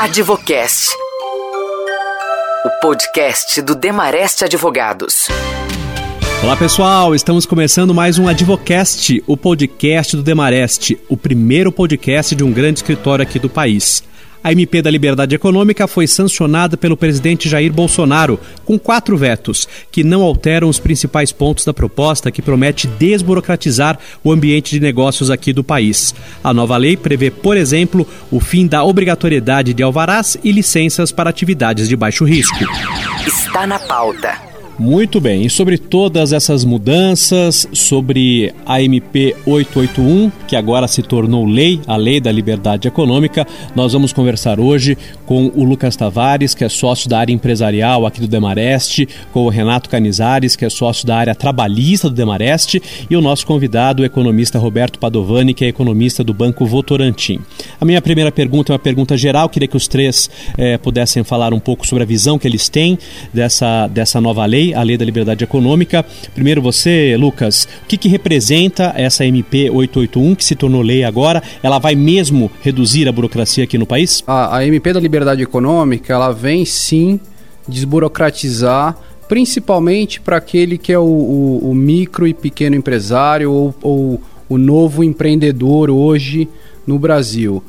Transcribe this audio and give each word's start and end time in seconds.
Advocast. 0.00 0.90
O 2.64 2.70
podcast 2.80 3.60
do 3.62 3.74
Demarest 3.74 4.44
Advogados. 4.44 5.26
Olá 6.40 6.56
pessoal, 6.56 7.16
estamos 7.16 7.44
começando 7.44 7.92
mais 7.92 8.16
um 8.16 8.28
Advocast, 8.28 9.20
o 9.26 9.36
podcast 9.36 10.14
do 10.14 10.22
Demarest, 10.22 10.96
o 11.08 11.16
primeiro 11.16 11.72
podcast 11.72 12.36
de 12.36 12.44
um 12.44 12.52
grande 12.52 12.78
escritório 12.78 13.24
aqui 13.24 13.40
do 13.40 13.50
país. 13.50 14.04
A 14.42 14.52
MP 14.52 14.80
da 14.80 14.90
Liberdade 14.90 15.34
Econômica 15.34 15.86
foi 15.86 16.06
sancionada 16.06 16.76
pelo 16.76 16.96
presidente 16.96 17.48
Jair 17.48 17.72
Bolsonaro, 17.72 18.38
com 18.64 18.78
quatro 18.78 19.16
vetos, 19.16 19.68
que 19.90 20.04
não 20.04 20.22
alteram 20.22 20.68
os 20.68 20.78
principais 20.78 21.32
pontos 21.32 21.64
da 21.64 21.74
proposta 21.74 22.30
que 22.30 22.42
promete 22.42 22.86
desburocratizar 22.86 23.98
o 24.22 24.32
ambiente 24.32 24.70
de 24.70 24.80
negócios 24.80 25.30
aqui 25.30 25.52
do 25.52 25.64
país. 25.64 26.14
A 26.42 26.54
nova 26.54 26.76
lei 26.76 26.96
prevê, 26.96 27.30
por 27.30 27.56
exemplo, 27.56 28.06
o 28.30 28.40
fim 28.40 28.66
da 28.66 28.84
obrigatoriedade 28.84 29.74
de 29.74 29.82
alvarás 29.82 30.36
e 30.42 30.52
licenças 30.52 31.10
para 31.10 31.30
atividades 31.30 31.88
de 31.88 31.96
baixo 31.96 32.24
risco. 32.24 32.58
Está 33.26 33.66
na 33.66 33.78
pauta. 33.78 34.57
Muito 34.78 35.20
bem, 35.20 35.44
e 35.44 35.50
sobre 35.50 35.76
todas 35.76 36.32
essas 36.32 36.64
mudanças, 36.64 37.66
sobre 37.72 38.54
a 38.64 38.80
MP 38.80 39.34
881, 39.44 40.30
que 40.46 40.54
agora 40.54 40.86
se 40.86 41.02
tornou 41.02 41.44
lei, 41.44 41.80
a 41.84 41.96
Lei 41.96 42.20
da 42.20 42.30
Liberdade 42.30 42.86
Econômica, 42.86 43.44
nós 43.74 43.92
vamos 43.92 44.12
conversar 44.12 44.60
hoje 44.60 44.96
com 45.26 45.50
o 45.52 45.64
Lucas 45.64 45.96
Tavares, 45.96 46.54
que 46.54 46.62
é 46.62 46.68
sócio 46.68 47.10
da 47.10 47.18
área 47.18 47.32
empresarial 47.32 48.06
aqui 48.06 48.20
do 48.20 48.28
Demareste, 48.28 49.08
com 49.32 49.46
o 49.46 49.48
Renato 49.48 49.90
Canizares, 49.90 50.54
que 50.54 50.64
é 50.64 50.70
sócio 50.70 51.04
da 51.04 51.16
área 51.16 51.34
trabalhista 51.34 52.08
do 52.08 52.14
Demareste, 52.14 52.80
e 53.10 53.16
o 53.16 53.20
nosso 53.20 53.44
convidado, 53.48 54.04
o 54.04 54.06
economista 54.06 54.60
Roberto 54.60 55.00
Padovani, 55.00 55.54
que 55.54 55.64
é 55.64 55.68
economista 55.68 56.22
do 56.22 56.32
Banco 56.32 56.64
Votorantim. 56.64 57.40
A 57.80 57.84
minha 57.84 58.00
primeira 58.00 58.30
pergunta 58.30 58.72
é 58.72 58.74
uma 58.74 58.78
pergunta 58.78 59.16
geral, 59.16 59.48
queria 59.48 59.66
que 59.66 59.76
os 59.76 59.88
três 59.88 60.30
eh, 60.56 60.78
pudessem 60.78 61.24
falar 61.24 61.52
um 61.52 61.58
pouco 61.58 61.84
sobre 61.84 62.04
a 62.04 62.06
visão 62.06 62.38
que 62.38 62.46
eles 62.46 62.68
têm 62.68 62.96
dessa, 63.34 63.88
dessa 63.88 64.20
nova 64.20 64.46
lei 64.46 64.67
a 64.74 64.82
Lei 64.82 64.96
da 64.96 65.04
Liberdade 65.04 65.44
Econômica. 65.44 66.04
Primeiro 66.34 66.62
você, 66.62 67.16
Lucas, 67.18 67.68
o 67.84 67.86
que, 67.86 67.96
que 67.96 68.08
representa 68.08 68.92
essa 68.96 69.24
MP 69.24 69.70
881 69.70 70.34
que 70.34 70.44
se 70.44 70.54
tornou 70.54 70.82
lei 70.82 71.04
agora? 71.04 71.42
Ela 71.62 71.78
vai 71.78 71.94
mesmo 71.94 72.50
reduzir 72.60 73.08
a 73.08 73.12
burocracia 73.12 73.64
aqui 73.64 73.78
no 73.78 73.86
país? 73.86 74.22
A, 74.26 74.58
a 74.58 74.66
MP 74.66 74.92
da 74.92 75.00
Liberdade 75.00 75.42
Econômica, 75.42 76.12
ela 76.12 76.32
vem 76.32 76.64
sim 76.64 77.20
desburocratizar 77.66 78.96
principalmente 79.28 80.20
para 80.20 80.38
aquele 80.38 80.78
que 80.78 80.92
é 80.92 80.98
o, 80.98 81.02
o, 81.02 81.70
o, 81.70 81.74
micro 81.74 82.26
e 82.26 82.32
pequeno 82.32 82.74
empresário 82.74 83.52
ou, 83.52 83.74
ou, 83.82 84.20
o 84.48 84.56
novo 84.56 85.04
empreendedor 85.04 85.90
hoje 85.90 86.48
no 86.86 86.98
Brasil. 86.98 87.62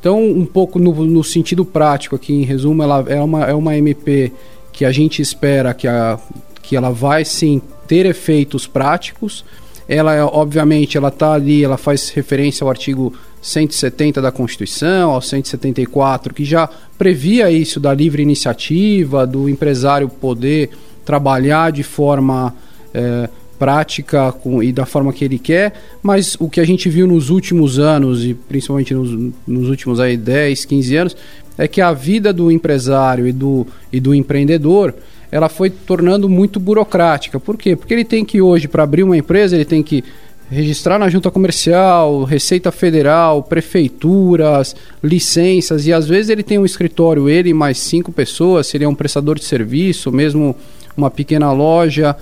Então, 0.00 0.20
um 0.24 0.46
pouco 0.46 0.78
no, 0.78 0.92
no, 1.04 1.22
sentido 1.22 1.64
prático 1.64 2.16
aqui, 2.16 2.32
em 2.32 2.42
resumo, 2.42 2.82
ela 2.82 3.04
é 3.06 3.20
uma, 3.20 3.44
é 3.44 3.54
uma 3.54 3.76
MP 3.76 4.32
que 4.72 4.84
a 4.84 4.92
gente 4.92 5.20
espera 5.20 5.74
que, 5.74 5.86
a, 5.86 6.18
que 6.62 6.74
ela 6.74 6.90
vai 6.90 7.24
sim 7.24 7.60
ter 7.86 8.06
efeitos 8.06 8.66
práticos. 8.66 9.44
Ela, 9.88 10.14
é, 10.14 10.22
obviamente, 10.22 10.96
ela 10.96 11.08
está 11.08 11.34
ali, 11.34 11.62
ela 11.62 11.76
faz 11.76 12.08
referência 12.10 12.64
ao 12.64 12.70
artigo 12.70 13.12
170 13.42 14.22
da 14.22 14.30
Constituição, 14.32 15.10
ao 15.10 15.20
174, 15.20 16.32
que 16.32 16.44
já 16.44 16.68
previa 16.96 17.50
isso 17.50 17.80
da 17.80 17.92
livre 17.92 18.22
iniciativa, 18.22 19.26
do 19.26 19.48
empresário 19.48 20.08
poder 20.08 20.70
trabalhar 21.04 21.72
de 21.72 21.82
forma 21.82 22.54
é, 22.94 23.28
prática 23.58 24.32
com, 24.32 24.62
e 24.62 24.72
da 24.72 24.84
forma 24.84 25.12
que 25.12 25.24
ele 25.24 25.38
quer, 25.38 25.72
mas 26.02 26.36
o 26.40 26.48
que 26.48 26.60
a 26.60 26.64
gente 26.64 26.88
viu 26.88 27.06
nos 27.06 27.30
últimos 27.30 27.78
anos, 27.78 28.24
e 28.24 28.34
principalmente 28.34 28.94
nos, 28.94 29.32
nos 29.46 29.68
últimos 29.68 30.00
aí, 30.00 30.16
10, 30.16 30.64
15 30.64 30.96
anos, 30.96 31.16
é 31.56 31.68
que 31.68 31.80
a 31.80 31.92
vida 31.92 32.32
do 32.32 32.50
empresário 32.50 33.26
e 33.26 33.32
do, 33.32 33.66
e 33.92 34.00
do 34.00 34.14
empreendedor 34.14 34.94
ela 35.30 35.48
foi 35.48 35.70
tornando 35.70 36.28
muito 36.28 36.60
burocrática. 36.60 37.40
Por 37.40 37.56
quê? 37.56 37.74
Porque 37.74 37.94
ele 37.94 38.04
tem 38.04 38.22
que 38.22 38.42
hoje, 38.42 38.68
para 38.68 38.82
abrir 38.82 39.02
uma 39.02 39.16
empresa, 39.16 39.56
ele 39.56 39.64
tem 39.64 39.82
que 39.82 40.04
registrar 40.50 40.98
na 40.98 41.08
junta 41.08 41.30
comercial, 41.30 42.24
Receita 42.24 42.70
Federal, 42.70 43.42
prefeituras, 43.42 44.76
licenças, 45.02 45.86
e 45.86 45.92
às 45.92 46.06
vezes 46.06 46.28
ele 46.28 46.42
tem 46.42 46.58
um 46.58 46.66
escritório, 46.66 47.30
ele 47.30 47.54
mais 47.54 47.78
cinco 47.78 48.12
pessoas, 48.12 48.66
seria 48.66 48.86
um 48.88 48.94
prestador 48.94 49.38
de 49.38 49.44
serviço, 49.46 50.12
mesmo 50.12 50.54
uma 50.94 51.10
pequena 51.10 51.50
loja 51.50 52.14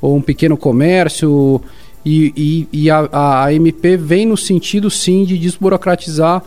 ou 0.00 0.16
um 0.16 0.20
pequeno 0.22 0.56
comércio. 0.56 1.60
E, 2.04 2.32
e, 2.36 2.84
e 2.84 2.90
a, 2.90 3.44
a 3.44 3.52
MP 3.52 3.96
vem 3.96 4.26
no 4.26 4.36
sentido 4.36 4.90
sim 4.90 5.24
de 5.24 5.36
desburocratizar 5.36 6.42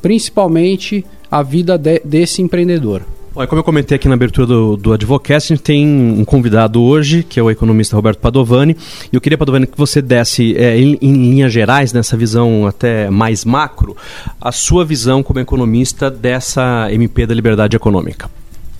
principalmente 0.00 1.04
a 1.30 1.42
vida 1.42 1.78
de, 1.78 2.00
desse 2.04 2.42
empreendedor. 2.42 3.02
Olha, 3.34 3.46
como 3.46 3.60
eu 3.60 3.64
comentei 3.64 3.96
aqui 3.96 4.08
na 4.08 4.14
abertura 4.14 4.46
do, 4.46 4.76
do 4.76 4.92
Advocast, 4.92 5.50
a 5.50 5.56
gente 5.56 5.64
tem 5.64 5.86
um 5.88 6.22
convidado 6.22 6.82
hoje, 6.82 7.22
que 7.22 7.40
é 7.40 7.42
o 7.42 7.50
economista 7.50 7.96
Roberto 7.96 8.18
Padovani. 8.18 8.76
E 9.10 9.16
eu 9.16 9.22
queria, 9.22 9.38
Padovani, 9.38 9.66
que 9.66 9.78
você 9.78 10.02
desse, 10.02 10.54
é, 10.54 10.76
em, 10.76 10.98
em, 11.00 11.12
linhas 11.30 11.50
gerais, 11.50 11.94
nessa 11.94 12.14
visão 12.14 12.66
até 12.66 13.08
mais 13.08 13.42
macro, 13.42 13.96
a 14.38 14.52
sua 14.52 14.84
visão 14.84 15.22
como 15.22 15.40
economista 15.40 16.10
dessa 16.10 16.92
MP 16.92 17.24
da 17.24 17.34
liberdade 17.34 17.74
econômica. 17.74 18.30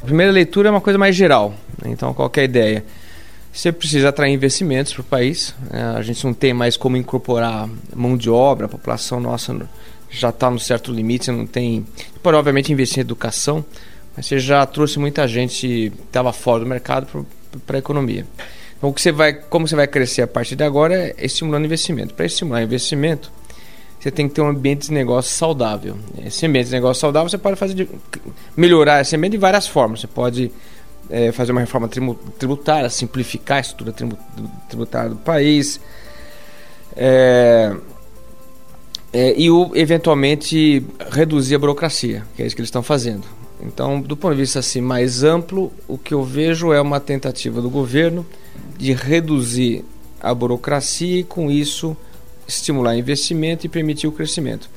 A 0.03 0.04
primeira 0.04 0.31
leitura 0.31 0.69
é 0.69 0.71
uma 0.71 0.83
coisa 0.83 0.99
mais 0.99 1.16
geral, 1.16 1.54
né? 1.83 1.91
então 1.91 2.12
qualquer 2.12 2.44
ideia. 2.44 2.84
Você 3.52 3.70
precisa 3.70 4.08
atrair 4.08 4.32
investimentos 4.32 4.94
para 4.94 5.02
o 5.02 5.04
país. 5.04 5.54
Né? 5.70 5.94
A 5.96 6.02
gente 6.02 6.24
não 6.24 6.32
tem 6.32 6.54
mais 6.54 6.76
como 6.76 6.96
incorporar 6.96 7.68
mão 7.94 8.16
de 8.16 8.30
obra, 8.30 8.66
a 8.66 8.68
população 8.68 9.20
nossa 9.20 9.68
já 10.08 10.30
está 10.30 10.50
no 10.50 10.58
certo 10.58 10.92
limite, 10.92 11.26
você 11.26 11.32
não 11.32 11.46
tem. 11.46 11.86
Pode, 12.22 12.36
obviamente, 12.36 12.72
investir 12.72 12.98
em 12.98 13.00
educação, 13.00 13.64
mas 14.16 14.26
você 14.26 14.38
já 14.38 14.64
trouxe 14.66 14.98
muita 14.98 15.26
gente 15.26 15.91
que 15.91 15.92
estava 16.06 16.32
fora 16.32 16.60
do 16.60 16.66
mercado 16.66 17.26
para 17.66 17.76
a 17.76 17.78
economia. 17.78 18.26
Então, 18.76 18.91
o 18.91 18.92
que 18.92 19.00
você 19.00 19.12
vai, 19.12 19.32
como 19.32 19.66
você 19.66 19.76
vai 19.76 19.86
crescer 19.86 20.22
a 20.22 20.26
partir 20.26 20.56
de 20.56 20.64
agora 20.64 20.94
é 20.94 21.14
estimulando 21.24 21.64
investimento. 21.64 22.14
Para 22.14 22.26
estimular 22.26 22.62
investimento, 22.62 23.30
você 23.98 24.10
tem 24.10 24.28
que 24.28 24.34
ter 24.34 24.42
um 24.42 24.48
ambiente 24.48 24.88
de 24.88 24.92
negócio 24.92 25.30
saudável. 25.32 25.96
Esse 26.24 26.44
ambiente 26.44 26.66
de 26.66 26.72
negócio 26.72 27.00
saudável 27.00 27.28
você 27.28 27.38
pode 27.38 27.56
fazer 27.56 27.74
de, 27.74 27.88
melhorar 28.56 29.00
esse 29.00 29.14
ambiente 29.16 29.32
de 29.32 29.38
várias 29.38 29.66
formas. 29.66 30.00
Você 30.00 30.08
pode 30.08 30.50
é, 31.12 31.30
fazer 31.30 31.52
uma 31.52 31.60
reforma 31.60 31.90
tributária, 32.38 32.88
simplificar 32.88 33.58
a 33.58 33.60
estrutura 33.60 33.94
tributária 34.66 35.10
do 35.10 35.16
país. 35.16 35.78
É, 36.96 37.76
é, 39.12 39.38
e 39.38 39.50
o, 39.50 39.70
eventualmente 39.74 40.82
reduzir 41.10 41.54
a 41.54 41.58
burocracia, 41.58 42.24
que 42.34 42.42
é 42.42 42.46
isso 42.46 42.56
que 42.56 42.62
eles 42.62 42.68
estão 42.68 42.82
fazendo. 42.82 43.24
Então, 43.60 44.00
do 44.00 44.16
ponto 44.16 44.34
de 44.34 44.40
vista 44.40 44.60
assim 44.60 44.80
mais 44.80 45.22
amplo, 45.22 45.70
o 45.86 45.98
que 45.98 46.14
eu 46.14 46.24
vejo 46.24 46.72
é 46.72 46.80
uma 46.80 46.98
tentativa 46.98 47.60
do 47.60 47.68
governo 47.68 48.26
de 48.78 48.94
reduzir 48.94 49.84
a 50.18 50.32
burocracia 50.32 51.20
e 51.20 51.24
com 51.24 51.50
isso 51.50 51.94
estimular 52.48 52.96
investimento 52.96 53.66
e 53.66 53.68
permitir 53.68 54.06
o 54.06 54.12
crescimento. 54.12 54.68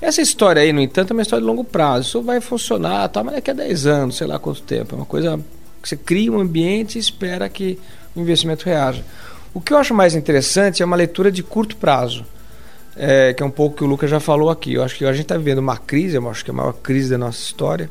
Essa 0.00 0.22
história 0.22 0.62
aí, 0.62 0.72
no 0.72 0.80
entanto, 0.80 1.10
é 1.10 1.12
uma 1.12 1.22
história 1.22 1.42
de 1.42 1.46
longo 1.46 1.62
prazo. 1.62 2.08
Isso 2.08 2.22
vai 2.22 2.40
funcionar, 2.40 3.08
tá, 3.10 3.22
mas 3.22 3.34
daqui 3.34 3.50
a 3.50 3.54
10 3.54 3.86
anos, 3.86 4.16
sei 4.16 4.26
lá 4.26 4.38
quanto 4.38 4.62
tempo. 4.62 4.94
É 4.94 4.98
uma 4.98 5.06
coisa 5.06 5.38
você 5.88 5.96
cria 5.96 6.32
um 6.32 6.40
ambiente 6.40 6.96
e 6.96 7.00
espera 7.00 7.48
que 7.48 7.78
o 8.14 8.20
investimento 8.20 8.64
reaja. 8.66 9.04
O 9.54 9.60
que 9.60 9.72
eu 9.72 9.78
acho 9.78 9.94
mais 9.94 10.14
interessante 10.14 10.82
é 10.82 10.86
uma 10.86 10.96
leitura 10.96 11.30
de 11.30 11.42
curto 11.42 11.76
prazo 11.76 12.24
é, 12.96 13.32
que 13.32 13.42
é 13.42 13.46
um 13.46 13.50
pouco 13.50 13.76
que 13.76 13.84
o 13.84 13.86
Lucas 13.86 14.10
já 14.10 14.20
falou 14.20 14.50
aqui. 14.50 14.74
Eu 14.74 14.82
acho 14.82 14.96
que 14.96 15.04
a 15.04 15.12
gente 15.12 15.22
está 15.22 15.36
vivendo 15.36 15.58
uma 15.58 15.76
crise, 15.76 16.16
eu 16.16 16.30
acho 16.30 16.44
que 16.44 16.50
é 16.50 16.54
a 16.54 16.56
maior 16.56 16.72
crise 16.72 17.10
da 17.10 17.18
nossa 17.18 17.38
história, 17.38 17.90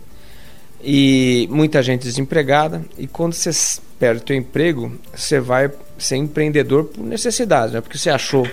e 0.83 1.47
muita 1.51 1.81
gente 1.81 2.03
desempregada. 2.03 2.83
E 2.97 3.07
quando 3.07 3.33
você 3.33 3.51
perde 3.99 4.23
o 4.23 4.27
seu 4.27 4.35
emprego, 4.35 4.91
você 5.13 5.39
vai 5.39 5.71
ser 5.97 6.15
empreendedor 6.15 6.85
por 6.85 7.03
necessidade, 7.03 7.73
não 7.73 7.79
é 7.79 7.81
porque 7.81 7.97
você 7.97 8.09
achou 8.09 8.47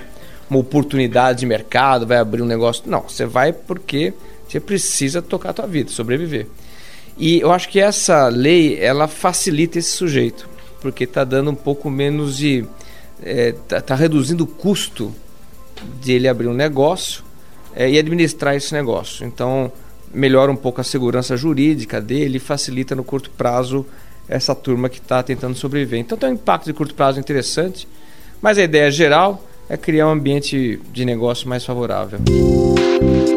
uma 0.50 0.60
oportunidade 0.60 1.40
de 1.40 1.46
mercado, 1.46 2.06
vai 2.06 2.18
abrir 2.18 2.42
um 2.42 2.46
negócio. 2.46 2.82
Não, 2.86 3.02
você 3.02 3.26
vai 3.26 3.52
porque 3.52 4.14
você 4.46 4.58
precisa 4.58 5.20
tocar 5.20 5.50
a 5.50 5.52
tua 5.52 5.66
vida, 5.66 5.90
sobreviver. 5.90 6.46
E 7.18 7.40
eu 7.40 7.50
acho 7.50 7.68
que 7.68 7.80
essa 7.80 8.28
lei 8.28 8.78
ela 8.78 9.08
facilita 9.08 9.78
esse 9.78 9.90
sujeito, 9.90 10.48
porque 10.80 11.04
está 11.04 11.24
dando 11.24 11.50
um 11.50 11.54
pouco 11.54 11.90
menos 11.90 12.36
de. 12.36 12.64
está 13.18 13.22
é, 13.22 13.52
tá, 13.52 13.80
tá 13.80 13.94
reduzindo 13.96 14.44
o 14.44 14.46
custo 14.46 15.12
de 16.00 16.12
ele 16.12 16.28
abrir 16.28 16.46
um 16.46 16.54
negócio 16.54 17.24
é, 17.74 17.90
e 17.90 17.98
administrar 17.98 18.54
esse 18.54 18.72
negócio. 18.72 19.26
Então, 19.26 19.72
melhora 20.14 20.50
um 20.50 20.56
pouco 20.56 20.80
a 20.80 20.84
segurança 20.84 21.36
jurídica 21.36 22.00
dele 22.00 22.38
facilita 22.38 22.94
no 22.94 23.02
curto 23.02 23.30
prazo 23.30 23.84
essa 24.28 24.54
turma 24.54 24.88
que 24.88 24.98
está 24.98 25.22
tentando 25.22 25.56
sobreviver. 25.56 25.98
Então, 25.98 26.16
tem 26.16 26.30
um 26.30 26.34
impacto 26.34 26.66
de 26.66 26.72
curto 26.72 26.94
prazo 26.94 27.18
interessante, 27.18 27.88
mas 28.40 28.58
a 28.58 28.62
ideia 28.62 28.90
geral 28.90 29.42
é 29.68 29.76
criar 29.76 30.08
um 30.08 30.10
ambiente 30.10 30.80
de 30.92 31.04
negócio 31.04 31.48
mais 31.48 31.64
favorável. 31.64 32.18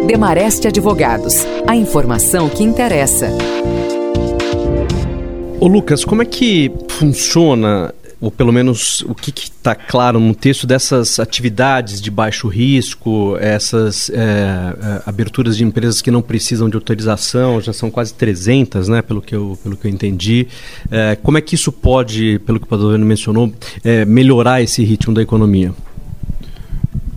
Demareste 0.07 0.67
Advogados, 0.67 1.45
a 1.67 1.75
informação 1.75 2.49
que 2.49 2.63
interessa. 2.63 3.29
Ô 5.59 5.67
Lucas, 5.67 6.03
como 6.03 6.21
é 6.21 6.25
que 6.25 6.71
funciona 6.89 7.93
ou 8.21 8.29
pelo 8.29 8.53
menos 8.53 9.01
o 9.01 9.15
que 9.15 9.33
está 9.35 9.73
claro 9.73 10.19
no 10.19 10.35
texto 10.35 10.67
dessas 10.67 11.19
atividades 11.19 11.99
de 11.99 12.11
baixo 12.11 12.47
risco, 12.47 13.35
essas 13.39 14.11
é, 14.11 14.13
é, 14.13 15.01
aberturas 15.07 15.57
de 15.57 15.63
empresas 15.63 16.03
que 16.03 16.11
não 16.11 16.21
precisam 16.21 16.69
de 16.69 16.75
autorização, 16.75 17.59
já 17.59 17.73
são 17.73 17.89
quase 17.89 18.13
300, 18.13 18.87
né, 18.87 19.01
pelo 19.01 19.23
que 19.23 19.35
eu, 19.35 19.57
pelo 19.63 19.75
que 19.75 19.87
eu 19.87 19.91
entendi. 19.91 20.47
É, 20.91 21.15
como 21.15 21.39
é 21.39 21.41
que 21.41 21.55
isso 21.55 21.71
pode, 21.71 22.39
pelo 22.45 22.59
que 22.59 22.65
o 22.65 22.69
Padovano 22.69 23.03
mencionou, 23.03 23.51
é, 23.83 24.05
melhorar 24.05 24.61
esse 24.61 24.83
ritmo 24.83 25.15
da 25.15 25.23
economia? 25.23 25.73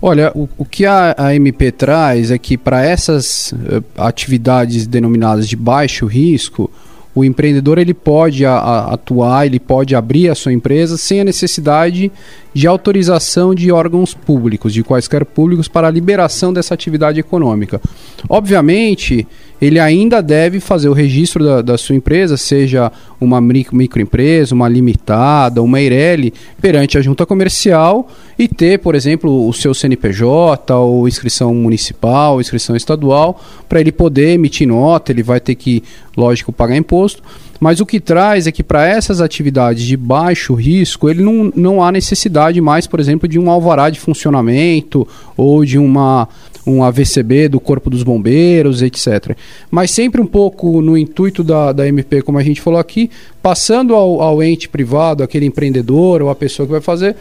Olha, 0.07 0.31
o, 0.35 0.47
o 0.55 0.63
que 0.63 0.85
a, 0.85 1.15
a, 1.17 1.33
MP 1.33 1.71
traz 1.71 2.29
é 2.29 2.37
que 2.37 2.59
para 2.59 2.85
essas 2.85 3.53
uh, 3.53 3.83
atividades 3.97 4.85
denominadas 4.85 5.49
de 5.49 5.55
baixo 5.55 6.05
risco, 6.05 6.69
o 7.15 7.25
empreendedor 7.25 7.79
ele 7.79 7.91
pode 7.95 8.45
a, 8.45 8.53
a, 8.53 8.93
atuar, 8.93 9.47
ele 9.47 9.59
pode 9.59 9.95
abrir 9.95 10.29
a 10.29 10.35
sua 10.35 10.53
empresa 10.53 10.95
sem 10.95 11.21
a 11.21 11.23
necessidade 11.23 12.11
de 12.55 12.67
autorização 12.67 13.53
de 13.53 13.69
órgãos 13.69 14.13
públicos, 14.13 14.73
de 14.73 14.81
quaisquer 14.81 15.25
públicos, 15.25 15.67
para 15.67 15.89
a 15.89 15.91
liberação 15.91 16.53
dessa 16.53 16.73
atividade 16.73 17.19
econômica. 17.19 17.81
Obviamente, 18.29 19.27
ele 19.61 19.77
ainda 19.77 20.21
deve 20.23 20.61
fazer 20.61 20.87
o 20.87 20.93
registro 20.93 21.43
da, 21.43 21.61
da 21.61 21.77
sua 21.77 21.97
empresa, 21.97 22.37
seja 22.37 22.89
uma 23.19 23.41
micro, 23.41 23.75
microempresa, 23.75 24.55
uma 24.55 24.69
limitada, 24.69 25.61
uma 25.61 25.81
Eireli, 25.81 26.33
perante 26.61 26.97
a 26.97 27.01
junta 27.01 27.25
comercial 27.25 28.07
e 28.39 28.47
ter, 28.47 28.79
por 28.79 28.95
exemplo, 28.95 29.49
o 29.49 29.51
seu 29.51 29.73
CNPJ 29.73 30.73
ou 30.73 31.09
inscrição 31.09 31.53
municipal, 31.53 32.39
inscrição 32.39 32.73
estadual, 32.73 33.41
para 33.67 33.81
ele 33.81 33.91
poder 33.91 34.29
emitir 34.29 34.65
nota, 34.65 35.11
ele 35.11 35.23
vai 35.23 35.41
ter 35.41 35.55
que, 35.55 35.83
lógico, 36.15 36.53
pagar 36.53 36.77
imposto. 36.77 37.21
Mas 37.59 37.79
o 37.79 37.85
que 37.85 37.99
traz 37.99 38.47
é 38.47 38.51
que 38.51 38.63
para 38.63 38.87
essas 38.87 39.21
atividades 39.21 39.83
de 39.83 39.95
baixo 39.95 40.53
risco, 40.53 41.09
ele 41.09 41.23
não, 41.23 41.51
não 41.55 41.83
há 41.83 41.91
necessidade 41.91 42.59
mais, 42.59 42.87
por 42.87 42.99
exemplo, 42.99 43.27
de 43.27 43.39
um 43.39 43.49
alvará 43.49 43.89
de 43.89 43.99
funcionamento 43.99 45.07
ou 45.37 45.63
de 45.63 45.77
uma 45.77 46.27
um 46.67 46.83
AVCB 46.83 47.47
do 47.47 47.59
Corpo 47.59 47.89
dos 47.89 48.01
Bombeiros, 48.01 48.81
etc. 48.81 49.37
Mas 49.69 49.91
sempre 49.91 50.19
um 50.19 50.25
pouco 50.25 50.81
no 50.81 50.97
intuito 50.97 51.43
da, 51.43 51.71
da 51.71 51.87
MP, 51.87 52.23
como 52.23 52.39
a 52.39 52.43
gente 52.43 52.59
falou 52.59 52.79
aqui, 52.79 53.11
passando 53.41 53.93
ao, 53.93 54.19
ao 54.19 54.41
ente 54.41 54.67
privado, 54.67 55.21
aquele 55.21 55.45
empreendedor 55.45 56.23
ou 56.23 56.29
a 56.29 56.35
pessoa 56.35 56.65
que 56.65 56.71
vai 56.71 56.81
fazer, 56.81 57.15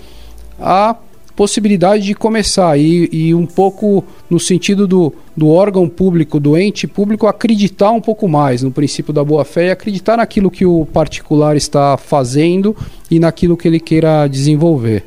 a 0.58 0.96
possibilidade 1.36 2.04
de 2.04 2.14
começar 2.14 2.78
e, 2.78 3.08
e 3.12 3.34
um 3.34 3.46
pouco 3.46 4.04
no 4.30 4.38
sentido 4.38 4.86
do, 4.86 5.12
do 5.36 5.48
órgão 5.48 5.88
público, 5.88 6.38
do 6.38 6.56
ente 6.56 6.86
público, 6.86 7.26
acreditar 7.26 7.90
um 7.90 8.00
pouco 8.00 8.28
mais 8.28 8.62
no 8.62 8.70
princípio 8.70 9.12
da 9.12 9.24
boa-fé 9.24 9.66
e 9.66 9.70
acreditar 9.70 10.16
naquilo 10.16 10.50
que 10.50 10.64
o 10.64 10.86
particular 10.86 11.56
está 11.56 11.96
fazendo 11.96 12.76
e 13.10 13.18
naquilo 13.18 13.56
que 13.56 13.68
ele 13.68 13.80
queira 13.80 14.26
desenvolver. 14.26 15.04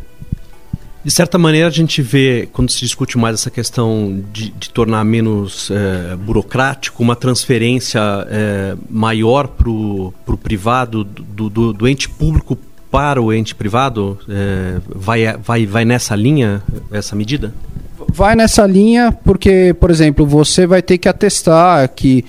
De 1.07 1.11
certa 1.11 1.37
maneira, 1.37 1.69
a 1.69 1.71
gente 1.71 2.01
vê, 2.01 2.49
quando 2.51 2.69
se 2.69 2.81
discute 2.81 3.17
mais 3.17 3.35
essa 3.35 3.49
questão 3.49 4.21
de, 4.33 4.49
de 4.49 4.69
tornar 4.69 5.05
menos 5.05 5.71
é, 5.71 6.17
burocrático, 6.17 7.01
uma 7.01 7.15
transferência 7.15 8.01
é, 8.29 8.75
maior 8.89 9.47
para 9.47 9.69
o 9.69 10.13
privado, 10.43 11.05
do, 11.05 11.49
do, 11.49 11.71
do, 11.71 11.87
ente 11.87 12.09
público 12.09 12.57
para 12.91 13.21
o 13.21 13.33
ente 13.33 13.53
privado? 13.55 14.17
É, 14.29 14.79
vai, 14.87 15.37
vai, 15.37 15.65
vai 15.65 15.85
nessa 15.85 16.15
linha, 16.15 16.61
essa 16.91 17.15
medida? 17.15 17.53
Vai 18.09 18.35
nessa 18.35 18.65
linha 18.65 19.11
porque, 19.23 19.75
por 19.79 19.91
exemplo, 19.91 20.25
você 20.25 20.65
vai 20.65 20.81
ter 20.81 20.97
que 20.97 21.09
atestar 21.09 21.87
que 21.89 22.23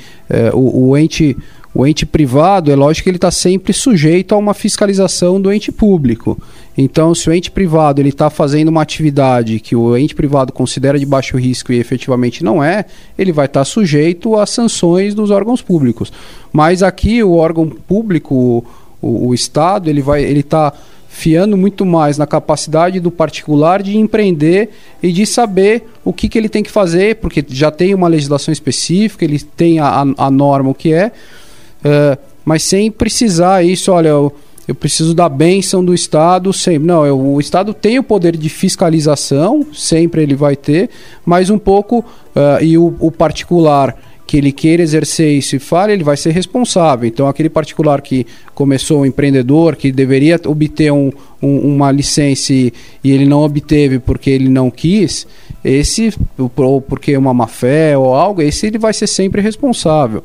o, 0.52 0.90
o 0.90 0.96
ente 0.96 1.36
o 1.74 1.86
ente 1.86 2.04
privado, 2.04 2.72
é 2.72 2.74
lógico 2.74 3.04
que 3.04 3.10
ele 3.10 3.18
está 3.18 3.30
sempre 3.30 3.72
sujeito 3.72 4.34
a 4.34 4.38
uma 4.38 4.52
fiscalização 4.52 5.40
do 5.40 5.52
ente 5.52 5.70
público. 5.70 6.36
Então, 6.76 7.14
se 7.14 7.30
o 7.30 7.32
ente 7.32 7.50
privado 7.52 8.00
ele 8.00 8.08
está 8.08 8.30
fazendo 8.30 8.68
uma 8.68 8.82
atividade 8.82 9.60
que 9.60 9.76
o 9.76 9.96
ente 9.96 10.14
privado 10.14 10.52
considera 10.52 10.98
de 10.98 11.06
baixo 11.06 11.36
risco 11.36 11.72
e 11.72 11.78
efetivamente 11.78 12.42
não 12.42 12.62
é, 12.62 12.84
ele 13.16 13.30
vai 13.30 13.46
estar 13.46 13.60
tá 13.60 13.64
sujeito 13.64 14.36
a 14.36 14.44
sanções 14.44 15.14
dos 15.14 15.30
órgãos 15.30 15.62
públicos. 15.62 16.12
Mas 16.52 16.82
aqui 16.82 17.22
o 17.22 17.34
órgão 17.34 17.68
público, 17.68 18.64
o, 19.00 19.28
o 19.28 19.34
Estado, 19.34 19.88
ele 19.88 20.02
vai, 20.02 20.22
ele 20.22 20.40
está 20.40 20.72
fiando 21.08 21.56
muito 21.56 21.84
mais 21.84 22.16
na 22.16 22.26
capacidade 22.26 23.00
do 23.00 23.10
particular 23.10 23.82
de 23.82 23.96
empreender 23.96 24.70
e 25.02 25.10
de 25.10 25.26
saber 25.26 25.88
o 26.04 26.12
que, 26.12 26.28
que 26.28 26.38
ele 26.38 26.48
tem 26.48 26.62
que 26.62 26.70
fazer, 26.70 27.16
porque 27.16 27.44
já 27.48 27.70
tem 27.70 27.94
uma 27.94 28.06
legislação 28.06 28.52
específica, 28.52 29.24
ele 29.24 29.40
tem 29.40 29.80
a, 29.80 30.04
a, 30.16 30.30
norma 30.30 30.70
o 30.70 30.74
que 30.74 30.92
é, 30.92 31.08
uh, 31.08 32.18
mas 32.44 32.62
sem 32.62 32.90
precisar 32.90 33.64
isso, 33.64 33.90
olha, 33.90 34.10
eu, 34.10 34.32
eu 34.68 34.74
preciso 34.74 35.12
da 35.12 35.28
benção 35.28 35.84
do 35.84 35.92
Estado 35.92 36.52
sempre. 36.52 36.86
Não, 36.86 37.04
eu, 37.04 37.18
o 37.18 37.40
Estado 37.40 37.74
tem 37.74 37.98
o 37.98 38.02
poder 38.02 38.36
de 38.36 38.48
fiscalização, 38.48 39.66
sempre 39.74 40.22
ele 40.22 40.36
vai 40.36 40.54
ter, 40.54 40.88
mas 41.26 41.50
um 41.50 41.58
pouco, 41.58 41.98
uh, 41.98 42.62
e 42.62 42.78
o, 42.78 42.94
o 43.00 43.10
particular 43.10 43.96
que 44.28 44.36
ele 44.36 44.52
queira 44.52 44.82
exercer 44.82 45.32
isso 45.38 45.56
e 45.56 45.58
fale, 45.58 45.94
ele 45.94 46.04
vai 46.04 46.14
ser 46.14 46.32
responsável. 46.32 47.08
Então, 47.08 47.26
aquele 47.26 47.48
particular 47.48 48.02
que 48.02 48.26
começou 48.54 49.00
um 49.00 49.06
empreendedor, 49.06 49.74
que 49.74 49.90
deveria 49.90 50.38
obter 50.44 50.92
um, 50.92 51.10
um, 51.42 51.60
uma 51.60 51.90
licença 51.90 52.52
e, 52.52 52.70
e, 53.02 53.10
ele 53.10 53.24
não 53.24 53.40
obteve 53.40 53.98
porque 53.98 54.28
ele 54.28 54.50
não 54.50 54.70
quis, 54.70 55.26
esse, 55.64 56.12
ou 56.36 56.78
porque 56.78 57.12
é 57.12 57.18
uma 57.18 57.32
má 57.32 57.46
fé 57.46 57.96
ou 57.96 58.14
algo, 58.14 58.42
esse 58.42 58.66
ele 58.66 58.76
vai 58.76 58.92
ser 58.92 59.06
sempre 59.06 59.40
responsável. 59.40 60.22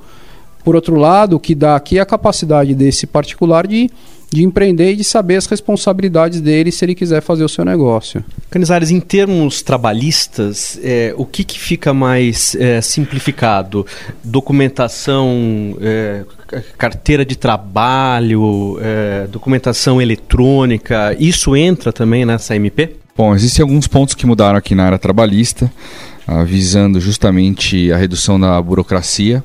Por 0.66 0.76
outro 0.76 0.98
lado, 0.98 1.38
o 1.38 1.40
que 1.40 1.56
dá 1.56 1.78
aqui 1.78 1.98
é 1.98 2.02
a 2.02 2.06
capacidade 2.06 2.76
desse 2.76 3.08
particular 3.08 3.66
de, 3.66 3.90
de 4.34 4.44
empreender 4.44 4.94
e 4.94 4.96
de 4.96 5.04
saber 5.04 5.36
as 5.36 5.46
responsabilidades 5.46 6.42
dele 6.42 6.72
se 6.72 6.84
ele 6.84 6.96
quiser 6.96 7.22
fazer 7.22 7.44
o 7.44 7.50
seu 7.50 7.64
negócio. 7.64 8.24
Canizares, 8.50 8.90
em 8.90 9.00
termos 9.00 9.62
trabalhistas, 9.62 10.80
é, 10.84 11.14
o 11.16 11.26
que, 11.26 11.44
que 11.44 11.60
fica 11.60 11.94
mais 11.94 12.56
é, 12.56 12.82
simplificado? 12.82 13.86
Documentação, 14.24 15.78
é, 15.80 16.24
carteira 16.78 17.24
de 17.24 17.36
trabalho, 17.36 18.80
é, 18.82 19.28
documentação 19.28 20.02
eletrônica, 20.02 21.16
isso 21.20 21.56
entra 21.56 21.94
também 21.94 22.26
nessa 22.26 22.56
MP? 22.56 22.98
Bom, 23.16 23.36
existem 23.36 23.62
alguns 23.62 23.88
pontos 23.88 24.16
que 24.16 24.26
mudaram 24.26 24.58
aqui 24.58 24.74
na 24.74 24.86
área 24.86 24.98
trabalhista, 24.98 25.72
ah, 26.26 26.44
visando 26.44 27.00
justamente 27.00 27.92
a 27.92 27.98
redução 27.98 28.40
da 28.40 28.60
burocracia 28.60 29.44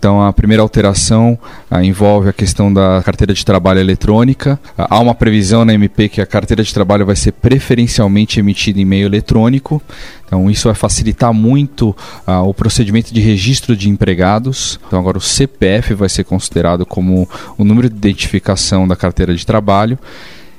então, 0.00 0.22
a 0.26 0.32
primeira 0.32 0.62
alteração 0.62 1.38
ah, 1.70 1.84
envolve 1.84 2.30
a 2.30 2.32
questão 2.32 2.72
da 2.72 3.02
carteira 3.04 3.34
de 3.34 3.44
trabalho 3.44 3.80
eletrônica. 3.80 4.58
Ah, 4.76 4.86
há 4.96 4.98
uma 4.98 5.14
previsão 5.14 5.62
na 5.62 5.74
MP 5.74 6.08
que 6.08 6.22
a 6.22 6.26
carteira 6.26 6.62
de 6.62 6.72
trabalho 6.72 7.04
vai 7.04 7.14
ser 7.14 7.32
preferencialmente 7.32 8.40
emitida 8.40 8.80
em 8.80 8.84
meio 8.86 9.04
eletrônico. 9.04 9.80
Então, 10.26 10.50
isso 10.50 10.68
vai 10.68 10.74
facilitar 10.74 11.34
muito 11.34 11.94
ah, 12.26 12.40
o 12.40 12.54
procedimento 12.54 13.12
de 13.12 13.20
registro 13.20 13.76
de 13.76 13.90
empregados. 13.90 14.80
Então, 14.86 14.98
agora 14.98 15.18
o 15.18 15.20
CPF 15.20 15.92
vai 15.92 16.08
ser 16.08 16.24
considerado 16.24 16.86
como 16.86 17.28
o 17.58 17.62
número 17.62 17.90
de 17.90 17.96
identificação 17.96 18.88
da 18.88 18.96
carteira 18.96 19.34
de 19.34 19.44
trabalho. 19.44 19.98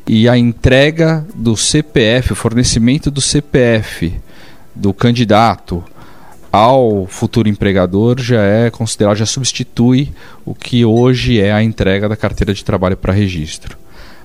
E 0.08 0.30
a 0.30 0.38
entrega 0.38 1.26
do 1.34 1.58
CPF, 1.58 2.34
o 2.34 2.36
fornecimento 2.36 3.10
do 3.10 3.20
CPF 3.20 4.14
do 4.76 4.94
candidato 4.94 5.84
ao 6.52 7.08
futuro 7.08 7.48
empregador 7.48 8.20
já 8.20 8.42
é 8.42 8.70
considerado, 8.70 9.18
já 9.18 9.26
substitui 9.26 10.12
o 10.46 10.54
que 10.54 10.84
hoje 10.84 11.40
é 11.40 11.52
a 11.52 11.64
entrega 11.64 12.10
da 12.10 12.16
carteira 12.16 12.54
de 12.54 12.64
trabalho 12.64 12.98
para 12.98 13.14
registro. 13.14 13.78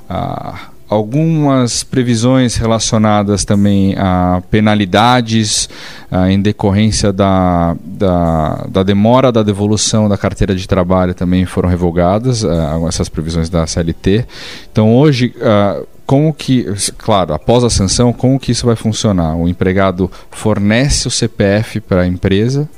Ah, 0.09 0.71
algumas 0.89 1.83
previsões 1.83 2.57
relacionadas 2.57 3.45
também 3.45 3.95
a 3.97 4.43
penalidades 4.51 5.69
ah, 6.11 6.31
em 6.31 6.41
decorrência 6.41 7.13
da, 7.13 7.77
da, 7.85 8.67
da, 8.69 8.83
demora 8.83 9.31
da 9.31 9.43
devolução 9.43 10.09
da 10.09 10.17
carteira 10.17 10.55
de 10.55 10.67
trabalho 10.67 11.15
também 11.15 11.45
foram 11.45 11.69
revogadas, 11.69 12.45
ah, 12.45 12.79
essas 12.89 13.09
previsões 13.09 13.49
da 13.49 13.67
CLT. 13.67 14.25
Então 14.73 14.97
hoje 14.97 15.35
ah, 15.43 15.83
como 16.07 16.33
que, 16.33 16.65
claro, 16.97 17.35
após 17.35 17.65
a 17.65 17.71
sanção, 17.71 18.13
como 18.13 18.39
que 18.39 18.53
isso 18.53 18.65
vai 18.65 18.77
funcionar? 18.77 19.37
O 19.37 19.49
empregado 19.49 20.11
fornece 20.31 21.09
o 21.09 21.11
CPF 21.11 21.81
para 21.81 22.03
a 22.03 22.07
empresa, 22.07 22.69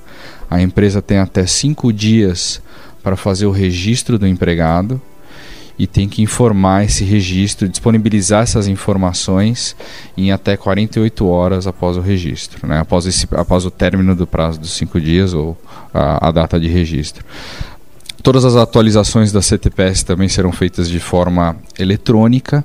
a 0.51 0.63
empresa 0.63 1.03
tem 1.03 1.19
até 1.19 1.45
cinco 1.47 1.93
dias 1.93 2.63
para 3.03 3.17
fazer 3.17 3.45
o 3.45 3.51
registro 3.51 4.19
do 4.19 4.27
empregado 4.27 5.01
e 5.79 5.87
tem 5.87 6.09
que 6.09 6.23
informar 6.23 6.85
esse 6.85 7.05
registro, 7.05 7.69
disponibilizar 7.69 8.43
essas 8.43 8.67
informações 8.67 9.77
em 10.17 10.33
até 10.33 10.57
48 10.57 11.27
horas 11.27 11.67
após 11.67 11.97
o 11.97 12.01
registro, 12.01 12.67
né? 12.67 12.81
após, 12.81 13.07
esse, 13.07 13.29
após 13.33 13.65
o 13.65 13.71
término 13.71 14.17
do 14.17 14.27
prazo 14.27 14.59
dos 14.59 14.73
cinco 14.73 15.01
dias 15.01 15.35
ou 15.35 15.57
a, 15.95 16.29
a 16.29 16.31
data 16.33 16.59
de 16.59 16.67
registro. 16.67 17.25
Todas 18.23 18.45
as 18.45 18.57
atualizações 18.57 19.31
da 19.31 19.41
CTPS 19.41 20.03
também 20.03 20.29
serão 20.29 20.51
feitas 20.51 20.89
de 20.89 20.99
forma 20.99 21.57
eletrônica 21.79 22.65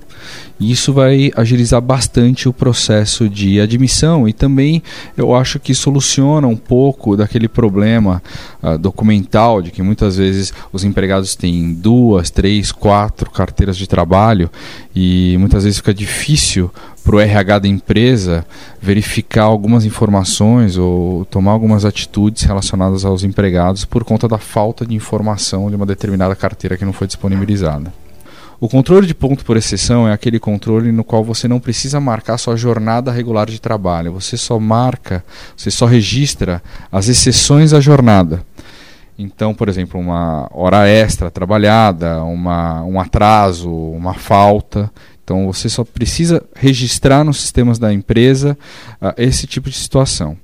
e 0.60 0.72
isso 0.72 0.92
vai 0.92 1.32
agilizar 1.36 1.80
bastante 1.80 2.50
o 2.50 2.54
processo 2.54 3.30
de 3.30 3.60
admissão 3.60 4.28
e 4.28 4.34
também 4.34 4.82
eu 5.16 5.36
acho 5.36 5.60
que 5.60 5.76
soluciona 5.76 6.48
um 6.48 6.56
pouco 6.56 7.16
daquele 7.16 7.48
problema 7.48 8.22
uh, 8.64 8.78
documental 8.80 9.62
de 9.62 9.70
que 9.70 9.84
muitas 9.84 10.18
vezes 10.18 10.52
os 10.72 10.84
empregados 10.84 11.36
têm 11.36 11.74
duas, 11.74 12.32
três, 12.32 12.72
quatro 12.72 13.30
carteiras 13.30 13.78
de 13.78 13.88
trabalho 13.88 14.50
e 14.96 15.36
muitas 15.40 15.66
vezes 15.66 15.78
fica 15.78 15.94
difícil 15.94 16.72
para 17.04 17.16
o 17.16 17.20
RH 17.20 17.60
da 17.60 17.68
empresa 17.68 18.46
verificar 18.82 19.44
algumas 19.44 19.86
informações 19.86 20.78
ou 20.78 21.26
tomar 21.26 21.52
algumas 21.52 21.84
atitudes 21.84 22.44
relacionadas 22.44 23.04
aos 23.04 23.24
empregados 23.24 23.84
por 23.84 24.04
conta 24.04 24.28
da 24.28 24.38
falta 24.38 24.86
de 24.86 24.96
informação 24.96 25.70
de 25.70 25.76
uma 25.76 25.86
determinada 25.86 26.36
carteira 26.36 26.78
que 26.78 26.86
não 26.86 26.94
foi 26.94 27.06
disponibilizada. 27.08 27.94
O 28.60 28.70
controle 28.70 29.06
de 29.06 29.14
ponto 29.14 29.44
por 29.44 29.58
exceção 29.58 30.08
é 30.08 30.14
aquele 30.14 30.40
controle 30.40 30.90
no 30.92 31.04
qual 31.04 31.22
você 31.22 31.50
não 31.50 31.60
precisa 31.60 32.00
marcar 32.00 32.38
sua 32.38 32.56
jornada 32.56 33.12
regular 33.12 33.46
de 33.48 33.60
trabalho, 33.60 34.14
você 34.14 34.38
só 34.38 34.58
marca, 34.58 35.22
você 35.58 35.70
só 35.70 35.86
registra 35.86 36.64
as 36.90 37.10
exceções 37.10 37.74
à 37.74 37.82
jornada. 37.82 38.42
Então, 39.18 39.54
por 39.54 39.70
exemplo, 39.70 40.00
uma 40.00 40.50
hora 40.52 40.88
extra 40.88 41.30
trabalhada, 41.30 42.24
uma, 42.24 42.84
um 42.84 43.00
atraso, 43.00 43.70
uma 43.70 44.14
falta. 44.14 44.90
Então 45.24 45.46
você 45.46 45.70
só 45.70 45.84
precisa 45.84 46.44
registrar 46.56 47.24
nos 47.24 47.40
sistemas 47.40 47.80
da 47.80 47.94
empresa 47.94 48.58
uh, 49.02 49.14
esse 49.18 49.48
tipo 49.48 49.70
de 49.70 49.76
situação. 49.76 50.38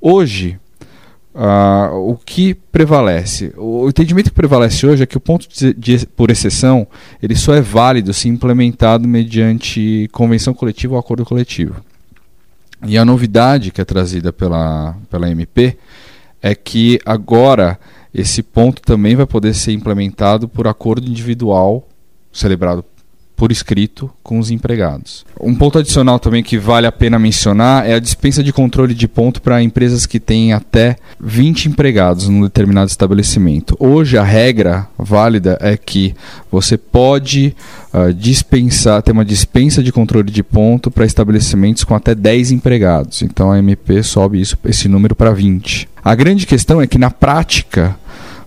Hoje, 0.00 0.58
uh, 1.34 1.94
o 1.94 2.16
que 2.16 2.54
prevalece? 2.54 3.52
O 3.56 3.88
entendimento 3.88 4.30
que 4.30 4.36
prevalece 4.36 4.86
hoje 4.86 5.02
é 5.02 5.06
que 5.06 5.16
o 5.16 5.20
ponto 5.20 5.48
de, 5.48 5.72
de, 5.72 6.06
por 6.06 6.30
exceção 6.30 6.86
ele 7.22 7.34
só 7.34 7.54
é 7.54 7.60
válido 7.60 8.12
se 8.12 8.28
implementado 8.28 9.08
mediante 9.08 10.08
convenção 10.12 10.52
coletiva 10.52 10.94
ou 10.94 11.00
acordo 11.00 11.24
coletivo. 11.24 11.76
E 12.84 12.98
a 12.98 13.04
novidade 13.04 13.70
que 13.70 13.80
é 13.80 13.84
trazida 13.84 14.32
pela, 14.32 14.96
pela 15.08 15.30
MP 15.30 15.78
é 16.42 16.54
que 16.54 16.98
agora 17.06 17.78
esse 18.12 18.42
ponto 18.42 18.82
também 18.82 19.16
vai 19.16 19.24
poder 19.24 19.54
ser 19.54 19.72
implementado 19.72 20.48
por 20.48 20.66
acordo 20.66 21.08
individual 21.08 21.88
celebrado 22.32 22.84
por 23.42 23.50
escrito 23.50 24.08
com 24.22 24.38
os 24.38 24.52
empregados. 24.52 25.26
Um 25.40 25.52
ponto 25.52 25.76
adicional 25.76 26.20
também 26.20 26.44
que 26.44 26.56
vale 26.56 26.86
a 26.86 26.92
pena 26.92 27.18
mencionar 27.18 27.84
é 27.84 27.94
a 27.94 27.98
dispensa 27.98 28.40
de 28.40 28.52
controle 28.52 28.94
de 28.94 29.08
ponto 29.08 29.42
para 29.42 29.60
empresas 29.60 30.06
que 30.06 30.20
têm 30.20 30.52
até 30.52 30.94
20 31.18 31.70
empregados 31.70 32.28
num 32.28 32.42
determinado 32.42 32.88
estabelecimento. 32.88 33.76
Hoje 33.80 34.16
a 34.16 34.22
regra 34.22 34.86
válida 34.96 35.58
é 35.60 35.76
que 35.76 36.14
você 36.52 36.78
pode 36.78 37.56
uh, 37.92 38.14
dispensar, 38.14 39.02
ter 39.02 39.10
uma 39.10 39.24
dispensa 39.24 39.82
de 39.82 39.90
controle 39.90 40.30
de 40.30 40.44
ponto 40.44 40.88
para 40.88 41.04
estabelecimentos 41.04 41.82
com 41.82 41.96
até 41.96 42.14
10 42.14 42.52
empregados. 42.52 43.22
Então 43.22 43.50
a 43.50 43.58
MP 43.58 44.04
sobe 44.04 44.40
isso, 44.40 44.56
esse 44.66 44.86
número 44.86 45.16
para 45.16 45.32
20. 45.32 45.88
A 46.04 46.14
grande 46.14 46.46
questão 46.46 46.80
é 46.80 46.86
que 46.86 46.96
na 46.96 47.10
prática, 47.10 47.96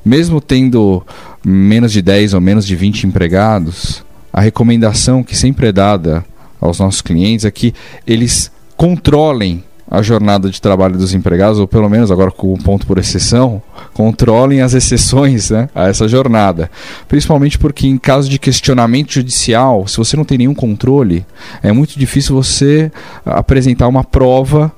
mesmo 0.06 0.40
tendo 0.40 1.06
menos 1.44 1.92
de 1.92 2.02
10 2.02 2.34
ou 2.34 2.40
menos 2.40 2.66
de 2.66 2.78
20 2.78 3.08
empregados, 3.08 4.06
a 4.36 4.42
recomendação 4.42 5.24
que 5.24 5.34
sempre 5.34 5.68
é 5.68 5.72
dada 5.72 6.26
aos 6.60 6.78
nossos 6.78 7.02
clientes 7.02 7.46
é 7.46 7.52
que 7.52 7.74
eles 8.06 8.52
controlem 8.76 9.64
a 9.90 10.02
jornada 10.02 10.50
de 10.50 10.60
trabalho 10.60 10.98
dos 10.98 11.14
empregados, 11.14 11.58
ou 11.58 11.66
pelo 11.66 11.90
menos 11.90 12.12
agora 12.12 12.30
com 12.30 12.54
um 12.54 12.58
ponto 12.58 12.86
por 12.86 12.98
exceção, 12.98 13.64
controlem 13.94 14.60
as 14.60 14.74
exceções 14.74 15.52
né, 15.52 15.70
a 15.74 15.88
essa 15.88 16.06
jornada. 16.06 16.70
Principalmente 17.08 17.58
porque, 17.58 17.88
em 17.88 17.98
caso 17.98 18.30
de 18.30 18.38
questionamento 18.38 19.14
judicial, 19.14 19.88
se 19.88 19.96
você 19.96 20.18
não 20.18 20.26
tem 20.26 20.40
nenhum 20.40 20.54
controle, 20.54 21.26
é 21.64 21.72
muito 21.72 21.98
difícil 21.98 22.36
você 22.36 22.92
apresentar 23.26 23.88
uma 23.88 24.04
prova 24.04 24.70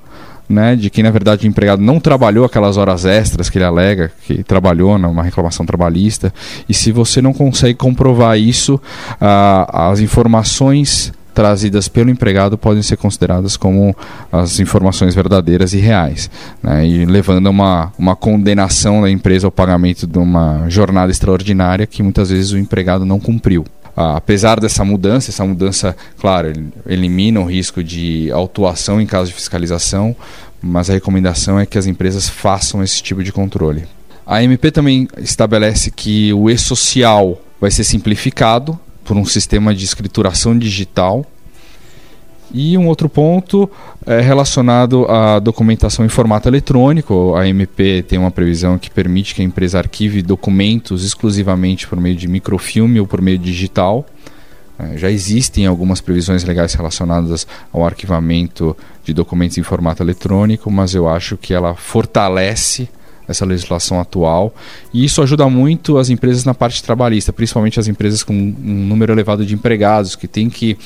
né, 0.49 0.75
de 0.75 0.89
que 0.89 1.03
na 1.03 1.11
verdade 1.11 1.45
o 1.45 1.49
empregado 1.49 1.81
não 1.81 1.99
trabalhou 1.99 2.45
aquelas 2.45 2.77
horas 2.77 3.05
extras 3.05 3.49
que 3.49 3.57
ele 3.57 3.65
alega 3.65 4.11
que 4.25 4.43
trabalhou 4.43 4.97
numa 4.97 5.23
reclamação 5.23 5.65
trabalhista 5.65 6.33
e 6.69 6.73
se 6.73 6.91
você 6.91 7.21
não 7.21 7.33
consegue 7.33 7.75
comprovar 7.75 8.39
isso, 8.39 8.79
ah, 9.19 9.89
as 9.91 9.99
informações 9.99 11.11
trazidas 11.37 11.87
pelo 11.87 12.09
empregado 12.09 12.57
podem 12.57 12.81
ser 12.81 12.97
consideradas 12.97 13.55
como 13.55 13.95
as 14.31 14.59
informações 14.59 15.13
verdadeiras 15.13 15.71
e 15.71 15.77
reais, 15.77 16.31
né, 16.63 16.83
e 16.83 17.05
levando 17.05 17.45
a 17.45 17.51
uma, 17.51 17.93
uma 17.95 18.15
condenação 18.15 19.03
da 19.03 19.11
empresa 19.11 19.45
ao 19.45 19.51
pagamento 19.51 20.07
de 20.07 20.17
uma 20.17 20.67
jornada 20.67 21.11
extraordinária 21.11 21.85
que 21.85 22.01
muitas 22.01 22.31
vezes 22.31 22.53
o 22.53 22.57
empregado 22.57 23.05
não 23.05 23.19
cumpriu. 23.19 23.63
Ah, 23.99 24.15
apesar 24.15 24.59
dessa 24.59 24.85
mudança, 24.85 25.31
essa 25.31 25.43
mudança, 25.43 25.97
claro, 26.19 26.53
elimina 26.85 27.39
o 27.39 27.45
risco 27.45 27.83
de 27.83 28.29
autuação 28.31 29.01
em 29.01 29.07
caso 29.07 29.31
de 29.31 29.33
fiscalização, 29.33 30.15
mas 30.61 30.87
a 30.87 30.93
recomendação 30.93 31.59
é 31.59 31.65
que 31.65 31.79
as 31.79 31.87
empresas 31.87 32.29
façam 32.29 32.83
esse 32.83 33.01
tipo 33.01 33.23
de 33.23 33.31
controle. 33.31 33.85
A 34.23 34.43
MP 34.43 34.69
também 34.69 35.07
estabelece 35.17 35.89
que 35.89 36.31
o 36.31 36.47
e-social 36.47 37.41
vai 37.59 37.71
ser 37.71 37.83
simplificado 37.83 38.79
por 39.03 39.17
um 39.17 39.25
sistema 39.25 39.73
de 39.73 39.83
escrituração 39.83 40.55
digital 40.55 41.25
e 42.51 42.77
um 42.77 42.87
outro 42.87 43.09
ponto 43.09 43.69
é 44.05 44.21
relacionado 44.21 45.05
à 45.05 45.39
documentação 45.39 46.05
em 46.05 46.09
formato 46.09 46.47
eletrônico. 46.47 47.35
A 47.35 47.47
MP 47.47 48.03
tem 48.03 48.17
uma 48.17 48.31
previsão 48.31 48.77
que 48.77 48.89
permite 48.89 49.35
que 49.35 49.41
a 49.41 49.45
empresa 49.45 49.77
arquive 49.77 50.21
documentos 50.21 51.03
exclusivamente 51.03 51.87
por 51.87 51.99
meio 51.99 52.15
de 52.15 52.27
microfilme 52.27 52.99
ou 52.99 53.07
por 53.07 53.21
meio 53.21 53.37
digital. 53.37 54.05
É, 54.79 54.97
já 54.97 55.09
existem 55.09 55.65
algumas 55.65 55.99
previsões 55.99 56.43
legais 56.43 56.73
relacionadas 56.73 57.47
ao 57.73 57.85
arquivamento 57.85 58.77
de 59.03 59.13
documentos 59.13 59.57
em 59.57 59.63
formato 59.63 60.03
eletrônico, 60.03 60.71
mas 60.71 60.93
eu 60.93 61.07
acho 61.09 61.35
que 61.35 61.53
ela 61.53 61.75
fortalece 61.75 62.87
essa 63.27 63.45
legislação 63.45 63.99
atual. 63.99 64.53
E 64.93 65.03
isso 65.03 65.21
ajuda 65.21 65.49
muito 65.49 65.97
as 65.97 66.09
empresas 66.09 66.45
na 66.45 66.53
parte 66.53 66.81
trabalhista, 66.81 67.33
principalmente 67.33 67.79
as 67.79 67.87
empresas 67.87 68.23
com 68.23 68.33
um 68.33 68.85
número 68.87 69.13
elevado 69.13 69.45
de 69.45 69.53
empregados, 69.53 70.15
que 70.15 70.27
têm 70.27 70.49
que 70.49 70.77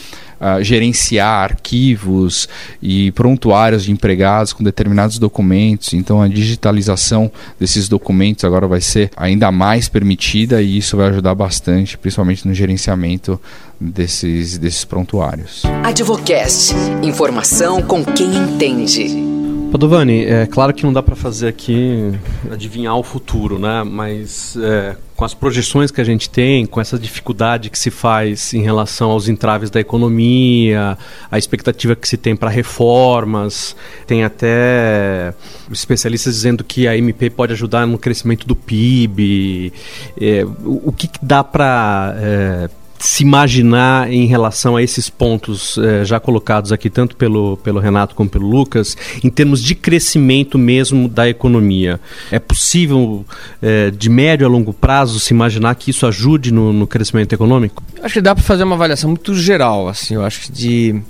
uh, 0.42 0.64
gerenciar 0.64 1.52
arquivos 1.52 2.50
e 2.82 3.12
prontuários 3.12 3.84
de 3.84 3.92
empregados 3.92 4.54
com 4.54 4.64
determinados 4.64 5.20
documentos. 5.20 5.94
Então 5.94 6.22
a 6.22 6.28
digitalização 6.28 7.32
desses 7.60 7.88
documentos 7.88 8.44
agora 8.44 8.68
vai 8.68 8.82
ser 8.82 9.12
ainda 9.16 9.52
mais 9.52 9.88
permitida 9.88 10.62
e 10.62 10.78
isso 10.78 10.98
vai 10.98 11.10
ajudar 11.10 11.36
bastante, 11.36 11.98
principalmente 11.98 12.48
no 12.48 12.54
gerenciamento 12.54 13.40
desses, 13.80 14.58
desses 14.58 14.84
prontuários. 14.84 15.64
Advocast. 15.84 16.74
Informação 17.04 17.82
com 17.82 18.04
quem 18.04 18.36
entende. 18.36 19.31
Padovani, 19.72 20.26
é 20.26 20.46
claro 20.46 20.74
que 20.74 20.84
não 20.84 20.92
dá 20.92 21.02
para 21.02 21.16
fazer 21.16 21.48
aqui 21.48 22.12
adivinhar 22.52 22.98
o 22.98 23.04
futuro, 23.04 23.58
né? 23.58 23.84
Mas 23.86 24.58
é, 24.58 24.98
com 25.16 25.24
as 25.24 25.34
projeções 25.34 25.90
que 25.90 26.02
a 26.02 26.04
gente 26.04 26.30
tem, 26.30 26.66
com 26.66 26.82
essa 26.82 27.00
dificuldade 27.00 27.70
que 27.70 27.80
se 27.80 27.90
faz 27.90 28.54
em 28.54 28.62
relação 28.62 29.12
aos 29.12 29.30
entraves 29.30 29.70
da 29.70 29.80
economia, 29.80 30.98
a 31.32 31.38
expectativa 31.38 31.96
que 31.96 32.06
se 32.06 32.18
tem 32.18 32.36
para 32.36 32.50
reformas, 32.50 33.74
tem 34.06 34.26
até 34.26 35.34
especialistas 35.72 36.36
dizendo 36.36 36.66
que 36.66 36.86
a 36.86 36.98
MP 36.98 37.30
pode 37.30 37.54
ajudar 37.54 37.88
no 37.88 37.98
crescimento 37.98 38.46
do 38.46 38.58
PIB. 38.58 39.72
É, 40.20 40.46
o, 40.66 40.92
que, 40.92 41.08
que 41.08 41.20
dá 41.24 41.46
para 41.46 42.14
é, 42.18 42.70
se 43.02 43.24
imaginar 43.24 44.12
em 44.12 44.26
relação 44.28 44.76
a 44.76 44.84
esses 44.84 45.10
pontos 45.10 45.78
eh, 45.78 46.06
já 46.06 46.20
colocados 46.20 46.72
aqui, 46.72 46.90
tanto 46.90 47.16
pelo, 47.16 47.58
pelo 47.58 47.80
Renato 47.80 48.14
como 48.14 48.30
pelo 48.30 48.48
Lucas, 48.48 48.96
em 49.24 49.30
termos 49.30 49.64
de 49.64 49.74
crescimento 49.74 50.58
mesmo 50.58 51.10
da 51.10 51.28
economia? 51.28 52.00
É 52.32 52.38
possível, 52.38 53.26
eh, 53.62 53.92
de 53.92 54.08
médio 54.08 54.46
a 54.46 54.50
longo 54.50 54.72
prazo, 54.72 55.20
se 55.20 55.34
imaginar 55.34 55.74
que 55.76 55.90
isso 55.90 56.06
ajude 56.06 56.54
no, 56.54 56.72
no 56.72 56.86
crescimento 56.86 57.34
econômico? 57.34 57.84
Acho 58.04 58.16
que 58.16 58.22
dá 58.22 58.36
para 58.36 58.44
fazer 58.44 58.64
uma 58.64 58.76
avaliação 58.76 59.10
muito 59.10 59.34
geral, 59.34 59.88
assim, 59.88 60.14
eu 60.14 60.24
acho 60.24 60.42
que 60.42 60.52
de. 60.52 61.02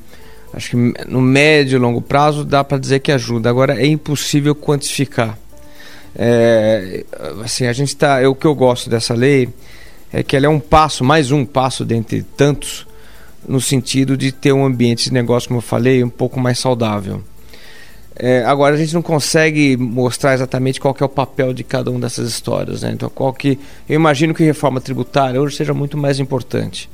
Acho 0.54 0.72
que 0.72 0.94
no 1.08 1.22
médio 1.22 1.78
e 1.78 1.80
longo 1.80 2.02
prazo 2.02 2.44
dá 2.44 2.62
para 2.62 2.78
dizer 2.78 3.00
que 3.00 3.10
ajuda. 3.10 3.50
Agora 3.50 3.82
é 3.82 3.86
impossível 3.86 4.54
quantificar. 4.54 5.38
É, 6.14 7.06
assim, 7.42 7.66
a 7.68 7.72
gente 7.72 7.88
está. 7.90 8.28
O 8.30 8.36
que 8.36 8.46
eu 8.46 8.54
gosto 8.54 8.90
dessa 8.90 9.14
lei 9.14 9.48
é 10.12 10.24
que 10.24 10.36
ela 10.36 10.46
é 10.46 10.50
um 10.50 10.60
passo, 10.60 11.04
mais 11.04 11.32
um 11.32 11.46
passo 11.46 11.86
dentre 11.86 12.24
tantos, 12.24 12.86
no 13.48 13.62
sentido 13.62 14.18
de 14.18 14.32
ter 14.32 14.52
um 14.52 14.66
ambiente 14.66 15.06
de 15.06 15.14
negócio, 15.14 15.48
como 15.48 15.60
eu 15.60 15.64
falei, 15.64 16.04
um 16.04 16.10
pouco 16.10 16.40
mais 16.40 16.60
saudável. 16.60 17.22
É, 18.16 18.44
agora 18.46 18.76
a 18.76 18.78
gente 18.78 18.94
não 18.94 19.02
consegue 19.02 19.78
mostrar 19.78 20.34
exatamente 20.34 20.80
qual 20.80 20.96
é 21.00 21.04
o 21.04 21.10
papel 21.10 21.54
de 21.54 21.64
cada 21.64 21.90
uma 21.90 22.02
dessas 22.02 22.30
histórias, 22.30 22.82
né? 22.82 22.92
Então 22.92 23.10
qual 23.10 23.34
que 23.34 23.58
eu 23.88 23.96
imagino 23.96 24.34
que 24.34 24.44
reforma 24.44 24.82
tributária 24.82 25.42
hoje 25.42 25.56
seja 25.56 25.74
muito 25.74 25.98
mais 25.98 26.20
importante. 26.20 26.90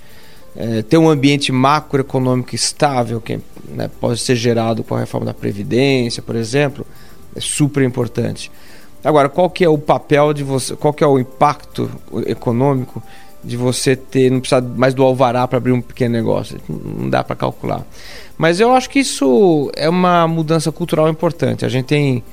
É, 0.55 0.81
ter 0.81 0.97
um 0.97 1.09
ambiente 1.09 1.51
macroeconômico 1.51 2.55
estável 2.55 3.19
que 3.19 3.39
né, 3.67 3.89
pode 3.99 4.19
ser 4.19 4.35
gerado 4.35 4.83
com 4.83 4.95
a 4.95 4.99
reforma 4.99 5.25
da 5.25 5.33
previdência, 5.33 6.21
por 6.21 6.35
exemplo, 6.35 6.85
é 7.35 7.41
super 7.41 7.83
importante. 7.83 8.49
Agora, 9.03 9.29
qual 9.29 9.49
que 9.49 9.63
é 9.63 9.69
o 9.69 9.77
papel 9.77 10.33
de 10.33 10.43
você, 10.43 10.75
qual 10.75 10.93
que 10.93 11.03
é 11.03 11.07
o 11.07 11.19
impacto 11.19 11.89
econômico 12.25 13.01
de 13.43 13.55
você 13.55 13.95
ter, 13.95 14.31
não 14.31 14.39
precisar 14.39 14.61
mais 14.61 14.93
do 14.93 15.03
alvará 15.03 15.47
para 15.47 15.57
abrir 15.57 15.71
um 15.71 15.81
pequeno 15.81 16.13
negócio, 16.13 16.59
não 16.67 17.09
dá 17.09 17.23
para 17.23 17.35
calcular. 17.35 17.85
Mas 18.37 18.59
eu 18.59 18.73
acho 18.73 18.89
que 18.89 18.99
isso 18.99 19.71
é 19.75 19.87
uma 19.87 20.27
mudança 20.27 20.71
cultural 20.71 21.07
importante. 21.07 21.65
A 21.65 21.69
gente 21.69 21.85
tem 21.85 22.23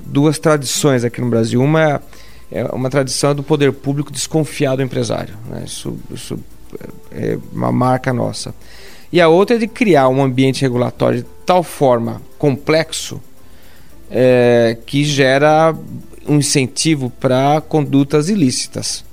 duas 0.00 0.38
tradições 0.38 1.04
aqui 1.04 1.20
no 1.20 1.28
Brasil. 1.28 1.62
Uma 1.62 2.02
é 2.50 2.64
uma 2.64 2.88
tradição 2.88 3.34
do 3.34 3.42
poder 3.42 3.72
público 3.72 4.10
desconfiar 4.10 4.76
do 4.76 4.82
empresário. 4.82 5.34
Né? 5.48 5.64
Isso, 5.66 5.96
isso 6.10 6.38
é 7.12 7.38
uma 7.52 7.70
marca 7.70 8.12
nossa. 8.12 8.54
E 9.12 9.20
a 9.20 9.28
outra 9.28 9.56
é 9.56 9.58
de 9.58 9.66
criar 9.66 10.08
um 10.08 10.22
ambiente 10.22 10.62
regulatório 10.62 11.22
de 11.22 11.26
tal 11.44 11.62
forma 11.62 12.20
complexo 12.38 13.20
é, 14.10 14.76
que 14.86 15.04
gera 15.04 15.74
um 16.26 16.36
incentivo 16.36 17.10
para 17.18 17.60
condutas 17.60 18.28
ilícitas. 18.28 19.04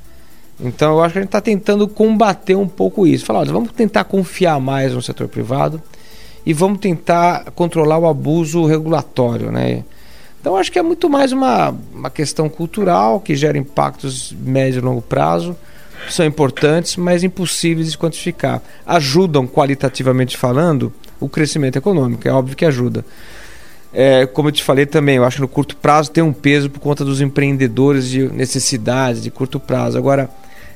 Então 0.59 0.93
eu 0.93 1.03
acho 1.03 1.13
que 1.13 1.19
a 1.19 1.21
gente 1.21 1.29
está 1.29 1.41
tentando 1.41 1.87
combater 1.87 2.55
um 2.55 2.67
pouco 2.67 3.05
isso. 3.05 3.25
Falar, 3.25 3.39
olha, 3.39 3.51
vamos 3.53 3.71
tentar 3.71 4.05
confiar 4.05 4.59
mais 4.59 4.93
no 4.93 5.01
setor 5.01 5.27
privado 5.27 5.81
e 6.45 6.53
vamos 6.53 6.79
tentar 6.79 7.51
controlar 7.51 7.97
o 7.97 8.07
abuso 8.07 8.65
regulatório, 8.65 9.51
né? 9.51 9.83
Então 10.39 10.55
acho 10.55 10.71
que 10.71 10.77
é 10.77 10.83
muito 10.83 11.09
mais 11.09 11.31
uma, 11.31 11.75
uma 11.93 12.09
questão 12.09 12.47
cultural 12.47 13.19
que 13.19 13.35
gera 13.35 13.57
impactos 13.57 14.35
médio 14.39 14.79
e 14.79 14.81
longo 14.81 15.01
prazo, 15.01 15.55
são 16.07 16.23
importantes, 16.23 16.97
mas 16.97 17.23
impossíveis 17.23 17.91
de 17.91 17.97
quantificar. 17.97 18.61
Ajudam 18.85 19.47
qualitativamente 19.47 20.37
falando 20.37 20.93
o 21.19 21.27
crescimento 21.27 21.77
econômico, 21.77 22.27
é 22.27 22.31
óbvio 22.31 22.55
que 22.55 22.63
ajuda. 22.63 23.03
É, 23.97 24.25
como 24.25 24.49
eu 24.49 24.51
te 24.51 24.61
falei 24.61 24.85
também, 24.85 25.15
eu 25.15 25.23
acho 25.23 25.37
que 25.37 25.41
no 25.41 25.47
curto 25.47 25.77
prazo 25.77 26.11
tem 26.11 26.21
um 26.21 26.33
peso 26.33 26.69
por 26.69 26.81
conta 26.81 27.05
dos 27.05 27.21
empreendedores 27.21 28.09
de 28.09 28.27
necessidades 28.27 29.23
de 29.23 29.31
curto 29.31 29.57
prazo. 29.57 29.97
Agora, 29.97 30.29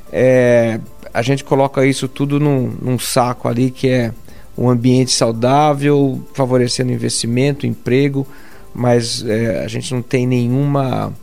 é, 0.09 0.79
a 1.13 1.21
gente 1.21 1.43
coloca 1.43 1.85
isso 1.85 2.07
tudo 2.07 2.39
num, 2.39 2.73
num 2.81 2.97
saco 2.97 3.49
ali 3.49 3.71
que 3.71 3.89
é 3.89 4.13
um 4.57 4.69
ambiente 4.69 5.11
saudável, 5.11 6.21
favorecendo 6.33 6.93
investimento, 6.93 7.67
emprego, 7.67 8.25
mas 8.73 9.21
é, 9.27 9.65
a 9.65 9.67
gente 9.67 9.93
não 9.93 10.01
tem 10.01 10.25
nenhuma, 10.25 11.13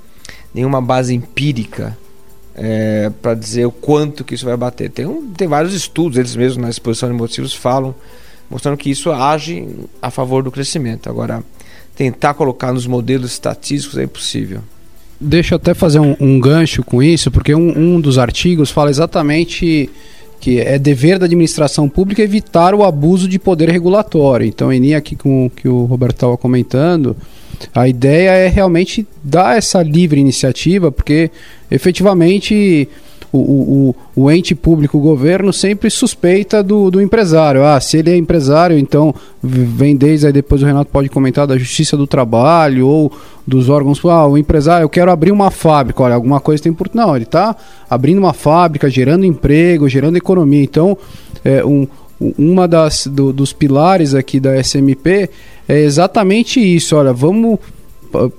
nenhuma 0.55 0.83
base 0.83 1.15
empírica 1.15 1.97
é, 2.55 3.11
para 3.23 3.33
dizer 3.33 3.65
o 3.65 3.73
quanto 3.73 4.23
que 4.23 4.35
isso 4.35 4.45
vai 4.45 4.57
bater. 4.57 4.91
Tem, 4.91 5.07
um, 5.07 5.33
tem 5.33 5.49
vários 5.49 5.73
estudos, 5.73 6.19
eles 6.19 6.37
mesmos 6.37 6.63
na 6.63 6.69
exposição 6.69 7.09
de 7.09 7.15
motivos 7.15 7.55
falam, 7.55 7.95
mostrando 8.51 8.77
que 8.77 8.91
isso 8.91 9.11
age 9.11 9.67
a 10.03 10.11
favor 10.11 10.43
do 10.43 10.51
crescimento. 10.51 11.09
Agora, 11.09 11.43
tentar 11.97 12.35
colocar 12.35 12.73
nos 12.73 12.87
modelos 12.87 13.33
estatísticos 13.33 13.99
é 13.99 14.05
impossível. 14.05 14.61
Deixa 15.19 15.55
eu 15.55 15.57
até 15.57 15.73
fazer 15.73 15.99
um, 15.99 16.15
um 16.21 16.39
gancho 16.39 16.85
com 16.85 17.03
isso, 17.03 17.31
porque 17.31 17.55
um, 17.55 17.77
um 17.77 18.01
dos 18.01 18.19
artigos 18.19 18.71
fala 18.71 18.91
exatamente 18.91 19.89
que 20.39 20.61
é 20.61 20.79
dever 20.79 21.19
da 21.19 21.25
administração 21.25 21.89
pública 21.89 22.23
evitar 22.23 22.75
o 22.75 22.85
abuso 22.85 23.27
de 23.27 23.39
poder 23.39 23.71
regulatório. 23.71 24.47
Então, 24.47 24.71
em 24.71 24.79
linha 24.79 24.99
aqui 24.99 25.17
com 25.17 25.47
o 25.47 25.51
que 25.51 25.67
o 25.67 25.85
Roberto 25.85 26.17
estava 26.17 26.37
comentando, 26.37 27.17
a 27.75 27.89
ideia 27.89 28.31
é 28.31 28.49
realmente 28.49 29.07
dar 29.25 29.57
essa 29.57 29.83
livre 29.83 30.21
iniciativa, 30.21 30.93
porque 30.93 31.31
efetivamente 31.71 32.87
o, 33.33 33.39
o, 33.39 33.97
o, 34.15 34.31
ente 34.31 34.55
público, 34.55 34.99
o 34.99 35.01
governo, 35.01 35.53
sempre 35.53 35.91
suspeita 35.91 36.63
do, 36.63 36.91
do 36.91 37.01
empresário. 37.01 37.65
Ah, 37.65 37.81
se 37.81 37.99
ele 37.99 38.11
é 38.11 38.17
empresário, 38.17 38.79
então 38.79 39.15
vem 39.43 39.97
desde 39.97 40.27
aí 40.27 40.33
depois 40.33 40.63
o 40.63 40.67
Renato 40.67 40.91
pode 40.91 41.09
comentar 41.09 41.47
da 41.47 41.59
justiça 41.59 41.97
do 41.97 42.07
trabalho 42.07 42.87
ou 42.87 43.13
dos 43.47 43.69
órgãos. 43.69 44.01
Ah, 44.05 44.27
o 44.27 44.39
empresário, 44.39 44.85
eu 44.85 44.89
quero 44.89 45.11
abrir 45.11 45.33
uma 45.33 45.51
fábrica. 45.51 46.03
Olha, 46.03 46.15
alguma 46.15 46.41
coisa 46.41 46.63
tem 46.63 46.73
por. 46.73 46.89
Não, 46.95 47.15
ele 47.15 47.25
está 47.25 47.55
abrindo 47.89 48.19
uma 48.19 48.33
fábrica, 48.33 48.89
gerando 48.89 49.25
emprego, 49.25 49.89
gerando 49.89 50.17
economia. 50.17 50.63
Então, 50.63 50.97
é, 51.45 51.65
um, 51.65 51.87
uma 52.21 52.67
das 52.67 53.07
do, 53.07 53.33
dos 53.33 53.53
pilares 53.53 54.15
aqui 54.15 54.41
da 54.41 54.57
SMP 54.63 55.29
é 55.69 55.81
exatamente 55.81 56.61
isso. 56.61 56.97
Olha, 56.97 57.13
vamos 57.13 57.59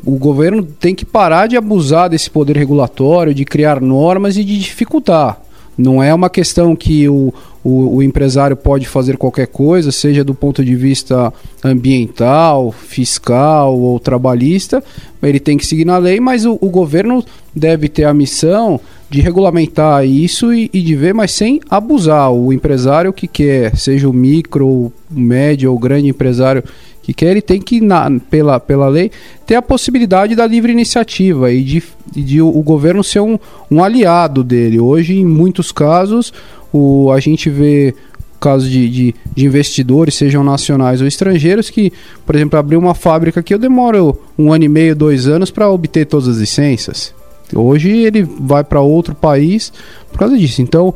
o 0.06 0.18
governo 0.18 0.64
tem 0.64 0.96
que 0.96 1.06
parar 1.06 1.48
de 1.48 1.58
abusar 1.58 2.10
desse 2.10 2.30
poder 2.30 2.58
regulatório, 2.58 3.34
de 3.34 3.46
criar 3.46 3.82
normas 3.82 4.38
e 4.38 4.44
de 4.44 4.58
dificultar. 4.58 5.42
Não 5.78 6.02
é 6.02 6.12
uma 6.12 6.30
questão 6.30 6.76
que 6.76 7.08
o, 7.08 7.32
o, 7.64 7.98
o, 7.98 8.04
empresário 8.04 8.58
pode 8.58 8.88
fazer 8.88 9.16
qualquer 9.16 9.46
coisa, 9.46 9.92
seja 9.92 10.24
do 10.24 10.34
ponto 10.34 10.66
de 10.66 10.76
vista 10.76 11.32
ambiental, 11.64 12.72
fiscal 12.72 13.78
ou 13.78 14.00
trabalhista, 14.00 14.84
ele 15.22 15.40
tem 15.40 15.56
que 15.56 15.68
seguir 15.68 15.86
na 15.86 16.00
lei, 16.00 16.20
mas 16.20 16.46
o, 16.46 16.58
o 16.60 16.70
governo 16.70 17.24
deve 17.56 17.88
ter 17.88 18.06
a 18.06 18.14
missão 18.14 18.80
de 19.10 19.22
regulamentar 19.22 20.06
isso 20.06 20.52
e, 20.52 20.70
e, 20.74 20.82
de 20.82 20.96
ver, 20.96 21.14
mas 21.14 21.32
sem 21.32 21.62
abusar. 21.70 22.32
O 22.32 22.52
empresário 22.52 23.14
que 23.14 23.28
quer, 23.28 23.76
seja 23.78 24.10
o 24.10 24.14
micro, 24.14 24.68
o 24.68 24.94
médio 25.10 25.72
ou 25.72 25.80
grande 25.80 26.10
empresário 26.10 26.64
que 27.08 27.14
quer, 27.14 27.32
ele 27.32 27.42
tem 27.42 27.62
que, 27.62 27.80
na, 27.80 28.12
pela, 28.30 28.60
pela 28.60 28.90
lei, 28.90 29.10
ter 29.46 29.56
a 29.56 29.62
possibilidade 29.62 30.36
da 30.36 30.46
livre 30.46 30.74
iniciativa 30.74 31.50
e 31.50 31.64
de, 31.64 31.84
de 32.14 32.42
o, 32.42 32.62
governo 32.62 33.02
ser 33.02 33.22
um, 33.22 33.40
um 33.72 33.82
aliado 33.82 34.44
dele. 34.44 34.78
Hoje, 34.78 35.16
em 35.16 35.26
muitos 35.26 35.72
casos, 35.72 36.34
o, 36.72 37.10
a 37.10 37.22
gente 37.22 37.50
vê 37.50 37.96
casos 38.42 38.70
de, 38.70 38.90
de, 38.90 39.16
de, 39.34 39.46
investidores, 39.46 40.16
sejam 40.16 40.44
nacionais 40.44 41.00
ou 41.00 41.08
estrangeiros, 41.08 41.70
que, 41.70 41.94
por 42.26 42.36
exemplo, 42.36 42.60
abrir 42.60 42.76
uma 42.76 42.94
fábrica 42.94 43.40
aqui, 43.40 43.54
eu 43.54 43.60
demoro 43.60 44.20
um 44.38 44.52
ano 44.52 44.66
e 44.66 44.70
meio, 44.70 44.94
dois 44.94 45.30
anos 45.30 45.50
para 45.50 45.70
obter 45.70 46.06
todas 46.06 46.28
as 46.28 46.38
licenças. 46.40 47.16
Hoje 47.56 47.90
ele 47.90 48.24
vai 48.24 48.66
para 48.66 48.82
outro 48.82 49.16
país 49.16 49.72
por 50.12 50.20
causa 50.20 50.38
disso. 50.38 50.62
Então, 50.62 50.94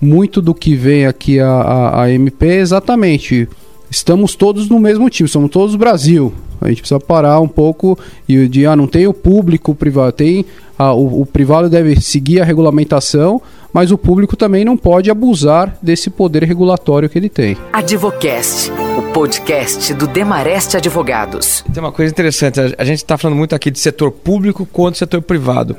muito 0.00 0.40
do 0.40 0.54
que 0.54 0.76
vem 0.76 1.04
aqui 1.04 1.40
a, 1.40 1.50
a, 1.50 2.02
a 2.04 2.12
MP 2.12 2.46
é 2.46 2.60
exatamente 2.60 3.48
estamos 3.90 4.34
todos 4.34 4.68
no 4.68 4.78
mesmo 4.78 5.08
time, 5.08 5.28
somos 5.28 5.50
todos 5.50 5.74
Brasil. 5.76 6.32
A 6.60 6.68
gente 6.68 6.80
precisa 6.80 6.98
parar 6.98 7.40
um 7.40 7.48
pouco 7.48 7.98
e 8.28 8.48
de 8.48 8.66
ah, 8.66 8.74
não 8.74 8.86
tem 8.86 9.06
o 9.06 9.14
público 9.14 9.72
o 9.72 9.74
privado, 9.74 10.12
tem 10.12 10.44
ah, 10.78 10.92
o, 10.92 11.22
o, 11.22 11.26
privado 11.26 11.68
deve 11.68 12.00
seguir 12.00 12.40
a 12.40 12.44
regulamentação, 12.44 13.40
mas 13.72 13.92
o 13.92 13.98
público 13.98 14.36
também 14.36 14.64
não 14.64 14.76
pode 14.76 15.10
abusar 15.10 15.76
desse 15.80 16.10
poder 16.10 16.42
regulatório 16.44 17.08
que 17.08 17.18
ele 17.18 17.28
tem. 17.28 17.56
Advocast, 17.72 18.72
o 18.96 19.12
podcast 19.12 19.94
do 19.94 20.06
Demareste 20.06 20.76
Advogados. 20.76 21.64
Tem 21.72 21.82
uma 21.82 21.92
coisa 21.92 22.10
interessante, 22.10 22.60
a 22.76 22.84
gente 22.84 22.98
está 22.98 23.16
falando 23.16 23.36
muito 23.36 23.54
aqui 23.54 23.70
de 23.70 23.78
setor 23.78 24.10
público 24.10 24.66
contra 24.66 24.98
setor 24.98 25.22
privado, 25.22 25.76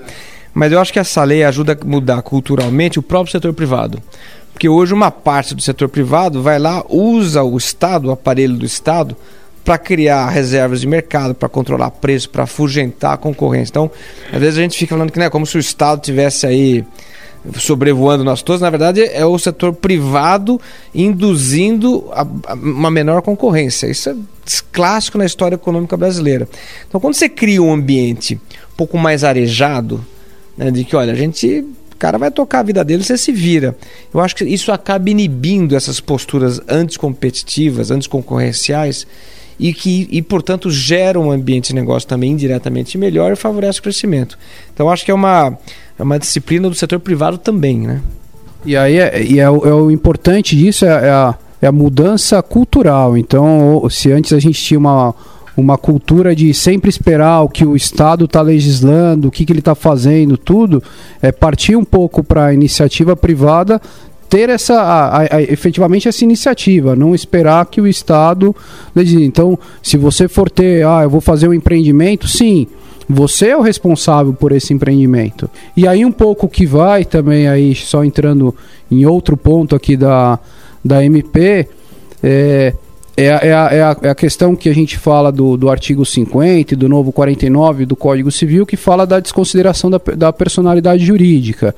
mas 0.53 0.71
eu 0.71 0.79
acho 0.79 0.91
que 0.91 0.99
essa 0.99 1.23
lei 1.23 1.43
ajuda 1.43 1.77
a 1.79 1.85
mudar 1.85 2.21
culturalmente 2.21 2.99
o 2.99 3.03
próprio 3.03 3.31
setor 3.31 3.53
privado. 3.53 4.01
Porque 4.59 4.67
hoje 4.67 4.93
uma 4.93 5.09
parte 5.09 5.55
do 5.55 5.61
setor 5.61 5.87
privado 5.87 6.43
vai 6.43 6.59
lá, 6.59 6.83
usa 6.89 7.41
o 7.41 7.57
Estado, 7.57 8.09
o 8.09 8.11
aparelho 8.11 8.57
do 8.57 8.65
Estado, 8.65 9.15
para 9.63 9.77
criar 9.77 10.27
reservas 10.27 10.81
de 10.81 10.87
mercado, 10.87 11.33
para 11.33 11.47
controlar 11.47 11.91
preço, 11.91 12.29
para 12.29 12.43
afugentar 12.43 13.13
a 13.13 13.17
concorrência. 13.17 13.71
Então, 13.71 13.89
às 14.29 14.37
vezes 14.37 14.59
a 14.59 14.61
gente 14.61 14.77
fica 14.77 14.95
falando 14.95 15.13
que 15.13 15.19
é 15.21 15.29
como 15.29 15.45
se 15.45 15.55
o 15.55 15.61
Estado 15.61 16.01
tivesse 16.01 16.45
aí 16.45 16.83
sobrevoando 17.55 18.21
nós 18.21 18.41
todos, 18.41 18.59
na 18.59 18.69
verdade 18.69 19.01
é 19.01 19.25
o 19.25 19.39
setor 19.39 19.71
privado 19.71 20.59
induzindo 20.93 22.09
a, 22.11 22.27
a 22.47 22.53
uma 22.53 22.91
menor 22.91 23.21
concorrência. 23.21 23.87
Isso 23.87 24.09
é 24.09 24.15
clássico 24.73 25.17
na 25.17 25.25
história 25.25 25.55
econômica 25.55 25.95
brasileira. 25.95 26.49
Então, 26.85 26.99
quando 26.99 27.13
você 27.13 27.29
cria 27.29 27.63
um 27.63 27.71
ambiente 27.71 28.35
um 28.35 28.75
pouco 28.75 28.97
mais 28.97 29.23
arejado, 29.23 30.05
né, 30.57 30.69
de 30.69 30.83
que, 30.83 30.97
olha, 30.97 31.13
a 31.13 31.15
gente 31.15 31.65
cara 31.99 32.17
vai 32.17 32.31
tocar 32.31 32.59
a 32.59 32.63
vida 32.63 32.83
dele, 32.83 33.03
você 33.03 33.17
se 33.17 33.31
vira. 33.31 33.75
Eu 34.13 34.21
acho 34.21 34.35
que 34.35 34.45
isso 34.45 34.71
acaba 34.71 35.09
inibindo 35.09 35.75
essas 35.75 35.99
posturas 35.99 36.61
anticompetitivas, 36.67 37.91
anticoncorrenciais 37.91 39.05
e 39.59 39.73
que, 39.73 40.07
e, 40.09 40.21
portanto, 40.21 40.71
gera 40.71 41.19
um 41.19 41.29
ambiente 41.29 41.67
de 41.67 41.75
negócio 41.75 42.07
também 42.07 42.31
indiretamente 42.31 42.97
melhor 42.97 43.33
e 43.33 43.35
favorece 43.35 43.79
o 43.79 43.83
crescimento. 43.83 44.39
Então, 44.73 44.89
acho 44.89 45.03
que 45.03 45.11
é 45.11 45.13
uma, 45.13 45.57
é 45.99 46.01
uma 46.01 46.17
disciplina 46.17 46.69
do 46.69 46.75
setor 46.75 46.99
privado 46.99 47.37
também, 47.37 47.79
né? 47.79 48.01
E 48.65 48.77
aí, 48.77 48.97
é, 48.97 49.21
e 49.21 49.39
é, 49.39 49.49
o, 49.49 49.67
é 49.67 49.73
o 49.73 49.91
importante 49.91 50.55
disso 50.55 50.85
é, 50.85 50.87
é, 50.87 51.09
a, 51.09 51.35
é 51.61 51.67
a 51.67 51.71
mudança 51.71 52.41
cultural. 52.41 53.17
Então, 53.17 53.85
se 53.89 54.09
antes 54.11 54.31
a 54.31 54.39
gente 54.39 54.61
tinha 54.61 54.79
uma 54.79 55.13
uma 55.59 55.77
cultura 55.77 56.35
de 56.35 56.53
sempre 56.53 56.89
esperar 56.89 57.41
o 57.41 57.49
que 57.49 57.65
o 57.65 57.75
Estado 57.75 58.25
está 58.25 58.41
legislando, 58.41 59.27
o 59.27 59.31
que, 59.31 59.45
que 59.45 59.51
ele 59.51 59.59
está 59.59 59.75
fazendo, 59.75 60.37
tudo, 60.37 60.81
é 61.21 61.31
partir 61.31 61.75
um 61.75 61.83
pouco 61.83 62.23
para 62.23 62.45
a 62.45 62.53
iniciativa 62.53 63.15
privada 63.15 63.81
ter 64.29 64.49
essa 64.49 64.79
a, 64.79 65.21
a, 65.21 65.41
efetivamente 65.41 66.07
essa 66.07 66.23
iniciativa, 66.23 66.95
não 66.95 67.15
esperar 67.15 67.65
que 67.65 67.81
o 67.81 67.87
Estado 67.87 68.55
legisle. 68.95 69.25
Então, 69.25 69.57
se 69.81 69.97
você 69.97 70.27
for 70.27 70.49
ter, 70.49 70.85
ah, 70.85 71.01
eu 71.01 71.09
vou 71.09 71.19
fazer 71.19 71.47
um 71.47 71.53
empreendimento, 71.53 72.27
sim, 72.27 72.67
você 73.09 73.47
é 73.47 73.57
o 73.57 73.61
responsável 73.61 74.31
por 74.31 74.51
esse 74.51 74.71
empreendimento. 74.71 75.49
E 75.75 75.87
aí 75.87 76.05
um 76.05 76.11
pouco 76.11 76.47
que 76.47 76.65
vai 76.65 77.03
também 77.03 77.47
aí 77.47 77.73
só 77.73 78.03
entrando 78.03 78.53
em 78.91 79.05
outro 79.05 79.35
ponto 79.35 79.75
aqui 79.75 79.97
da 79.97 80.39
da 80.83 81.03
MP, 81.03 81.67
é, 82.23 82.73
é, 83.25 83.47
é, 83.47 83.53
a, 83.53 83.69
é, 83.71 83.81
a, 83.81 83.97
é 84.03 84.09
a 84.09 84.15
questão 84.15 84.55
que 84.55 84.69
a 84.69 84.73
gente 84.73 84.97
fala 84.97 85.31
do, 85.31 85.57
do 85.57 85.69
artigo 85.69 86.05
50 86.05 86.73
e 86.73 86.77
do 86.77 86.87
novo 86.87 87.11
49 87.11 87.85
do 87.85 87.95
Código 87.95 88.31
Civil, 88.31 88.65
que 88.65 88.77
fala 88.77 89.05
da 89.05 89.19
desconsideração 89.19 89.89
da, 89.89 89.99
da 90.15 90.31
personalidade 90.31 91.05
jurídica, 91.05 91.75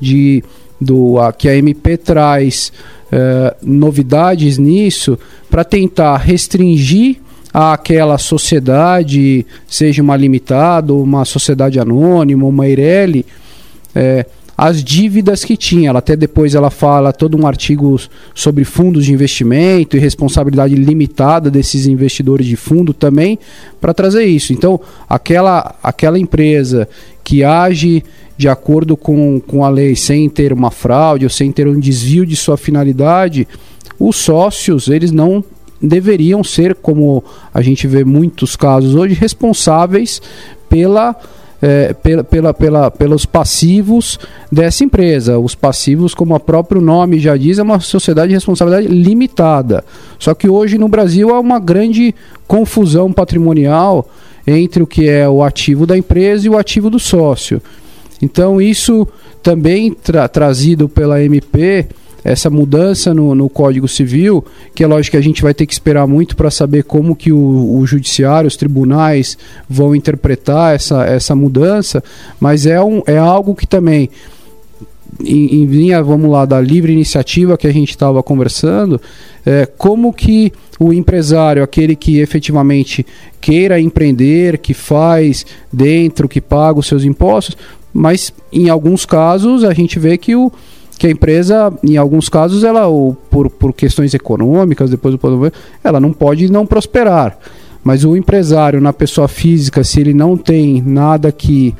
de, 0.00 0.42
do, 0.80 1.18
a, 1.18 1.32
que 1.32 1.48
a 1.48 1.56
MP 1.56 1.96
traz 1.96 2.72
uh, 3.12 3.56
novidades 3.62 4.58
nisso 4.58 5.18
para 5.50 5.64
tentar 5.64 6.16
restringir 6.16 7.16
àquela 7.52 8.18
sociedade, 8.18 9.44
seja 9.66 10.02
uma 10.02 10.16
limitada, 10.16 10.92
uma 10.94 11.24
sociedade 11.24 11.80
anônima, 11.80 12.46
uma 12.46 12.66
Eireli, 12.66 13.24
é, 13.94 14.26
as 14.58 14.82
dívidas 14.82 15.44
que 15.44 15.56
tinha. 15.56 15.90
Ela 15.90 16.00
até 16.00 16.16
depois 16.16 16.56
ela 16.56 16.68
fala 16.68 17.12
todo 17.12 17.40
um 17.40 17.46
artigo 17.46 17.96
sobre 18.34 18.64
fundos 18.64 19.04
de 19.04 19.12
investimento 19.12 19.96
e 19.96 20.00
responsabilidade 20.00 20.74
limitada 20.74 21.48
desses 21.48 21.86
investidores 21.86 22.44
de 22.44 22.56
fundo 22.56 22.92
também 22.92 23.38
para 23.80 23.94
trazer 23.94 24.24
isso. 24.24 24.52
Então, 24.52 24.80
aquela, 25.08 25.76
aquela 25.80 26.18
empresa 26.18 26.88
que 27.22 27.44
age 27.44 28.02
de 28.36 28.48
acordo 28.48 28.96
com, 28.96 29.40
com 29.40 29.64
a 29.64 29.68
lei 29.68 29.94
sem 29.94 30.28
ter 30.28 30.52
uma 30.52 30.72
fraude 30.72 31.24
ou 31.24 31.30
sem 31.30 31.52
ter 31.52 31.68
um 31.68 31.78
desvio 31.78 32.26
de 32.26 32.34
sua 32.34 32.56
finalidade, 32.56 33.46
os 33.98 34.16
sócios 34.16 34.88
eles 34.88 35.12
não 35.12 35.44
deveriam 35.80 36.42
ser, 36.42 36.74
como 36.74 37.22
a 37.54 37.62
gente 37.62 37.86
vê 37.86 38.04
muitos 38.04 38.56
casos 38.56 38.96
hoje, 38.96 39.14
responsáveis 39.14 40.20
pela, 40.68 41.16
é, 41.60 41.92
pela, 41.92 42.24
pela, 42.24 42.54
pela, 42.54 42.90
pelos 42.90 43.26
passivos 43.26 44.18
dessa 44.50 44.84
empresa. 44.84 45.38
Os 45.38 45.54
passivos, 45.54 46.14
como 46.14 46.34
o 46.34 46.40
próprio 46.40 46.80
nome 46.80 47.18
já 47.18 47.36
diz, 47.36 47.58
é 47.58 47.62
uma 47.62 47.80
sociedade 47.80 48.28
de 48.28 48.34
responsabilidade 48.34 48.88
limitada. 48.88 49.84
Só 50.18 50.34
que 50.34 50.48
hoje 50.48 50.78
no 50.78 50.88
Brasil 50.88 51.34
há 51.34 51.40
uma 51.40 51.58
grande 51.58 52.14
confusão 52.46 53.12
patrimonial 53.12 54.08
entre 54.46 54.82
o 54.82 54.86
que 54.86 55.08
é 55.08 55.28
o 55.28 55.42
ativo 55.42 55.86
da 55.86 55.96
empresa 55.96 56.46
e 56.46 56.50
o 56.50 56.56
ativo 56.56 56.88
do 56.88 56.98
sócio. 56.98 57.60
Então, 58.22 58.60
isso 58.60 59.06
também 59.42 59.92
tra 59.92 60.26
trazido 60.26 60.88
pela 60.88 61.22
MP 61.22 61.86
essa 62.24 62.50
mudança 62.50 63.14
no, 63.14 63.34
no, 63.34 63.48
Código 63.48 63.86
Civil, 63.86 64.44
que 64.74 64.82
é 64.82 64.86
lógico 64.86 65.12
que 65.12 65.16
a 65.16 65.22
gente 65.22 65.42
vai 65.42 65.54
ter 65.54 65.66
que 65.66 65.72
esperar 65.72 66.06
muito 66.06 66.36
para 66.36 66.50
saber 66.50 66.84
como 66.84 67.14
que 67.14 67.32
o, 67.32 67.78
o, 67.78 67.86
judiciário, 67.86 68.48
os 68.48 68.56
tribunais 68.56 69.38
vão 69.68 69.94
interpretar 69.94 70.74
essa, 70.74 71.04
essa 71.04 71.34
mudança, 71.34 72.02
mas 72.40 72.66
é, 72.66 72.80
um, 72.82 73.02
é 73.06 73.16
algo 73.16 73.54
que 73.54 73.66
também 73.66 74.10
em, 75.20 75.62
em 75.62 75.64
linha, 75.64 76.02
vamos 76.02 76.30
lá, 76.30 76.44
da 76.44 76.60
livre 76.60 76.92
iniciativa 76.92 77.56
que 77.56 77.66
a 77.66 77.72
gente 77.72 77.90
estava 77.90 78.22
conversando, 78.22 79.00
é, 79.44 79.66
como 79.66 80.12
que 80.12 80.52
o 80.78 80.92
empresário, 80.92 81.62
aquele 81.62 81.96
que 81.96 82.20
efetivamente 82.20 83.04
queira 83.40 83.80
empreender, 83.80 84.58
que 84.58 84.74
faz 84.74 85.44
dentro, 85.72 86.28
que 86.28 86.40
paga 86.40 86.78
os 86.78 86.86
seus 86.86 87.04
impostos, 87.04 87.56
mas 87.92 88.32
em 88.52 88.68
alguns 88.68 89.04
casos 89.04 89.64
a 89.64 89.72
gente 89.72 89.98
vê 89.98 90.16
que 90.16 90.36
o, 90.36 90.52
que 90.98 91.06
a 91.06 91.10
empresa, 91.10 91.72
em 91.82 91.96
alguns 91.96 92.28
casos, 92.28 92.64
ela, 92.64 92.86
ou 92.88 93.14
por, 93.14 93.48
por 93.48 93.72
questões 93.72 94.12
econômicas, 94.14 94.90
depois 94.90 95.14
do 95.14 95.52
ela 95.82 96.00
não 96.00 96.12
pode 96.12 96.50
não 96.50 96.66
prosperar. 96.66 97.38
Mas 97.82 98.04
o 98.04 98.16
empresário, 98.16 98.80
na 98.80 98.92
pessoa 98.92 99.28
física, 99.28 99.84
se 99.84 100.00
ele 100.00 100.12
não 100.12 100.36
tem 100.36 100.82
nada 100.82 101.30
que. 101.30 101.74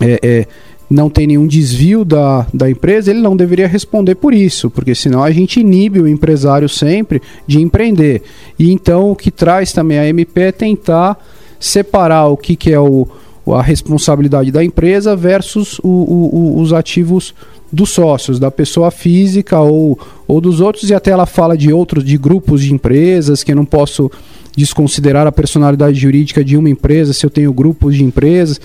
É, 0.00 0.20
é, 0.22 0.46
não 0.90 1.10
tem 1.10 1.26
nenhum 1.26 1.46
desvio 1.46 2.02
da, 2.02 2.46
da 2.54 2.70
empresa, 2.70 3.10
ele 3.10 3.20
não 3.20 3.36
deveria 3.36 3.68
responder 3.68 4.14
por 4.14 4.32
isso, 4.32 4.70
porque 4.70 4.94
senão 4.94 5.22
a 5.22 5.30
gente 5.30 5.60
inibe 5.60 6.00
o 6.00 6.08
empresário 6.08 6.66
sempre 6.66 7.20
de 7.46 7.60
empreender. 7.60 8.22
E 8.58 8.72
então 8.72 9.10
o 9.10 9.16
que 9.16 9.30
traz 9.30 9.70
também 9.70 9.98
a 9.98 10.08
MP 10.08 10.40
é 10.40 10.52
tentar 10.52 11.22
separar 11.60 12.28
o 12.28 12.38
que, 12.38 12.56
que 12.56 12.72
é 12.72 12.80
o, 12.80 13.06
a 13.52 13.60
responsabilidade 13.60 14.50
da 14.50 14.64
empresa 14.64 15.14
versus 15.14 15.78
o, 15.80 15.88
o, 15.88 16.60
os 16.60 16.72
ativos 16.72 17.34
dos 17.72 17.90
sócios, 17.90 18.38
da 18.38 18.50
pessoa 18.50 18.90
física 18.90 19.60
ou, 19.60 19.98
ou 20.26 20.40
dos 20.40 20.60
outros, 20.60 20.90
e 20.90 20.94
até 20.94 21.10
ela 21.10 21.26
fala 21.26 21.56
de 21.56 21.72
outros, 21.72 22.04
de 22.04 22.16
grupos 22.16 22.62
de 22.62 22.72
empresas, 22.72 23.44
que 23.44 23.52
eu 23.52 23.56
não 23.56 23.64
posso 23.64 24.10
desconsiderar 24.56 25.26
a 25.26 25.32
personalidade 25.32 25.98
jurídica 25.98 26.44
de 26.44 26.56
uma 26.56 26.68
empresa 26.68 27.12
se 27.12 27.24
eu 27.24 27.30
tenho 27.30 27.52
grupos 27.52 27.94
de 27.94 28.04
empresas. 28.04 28.60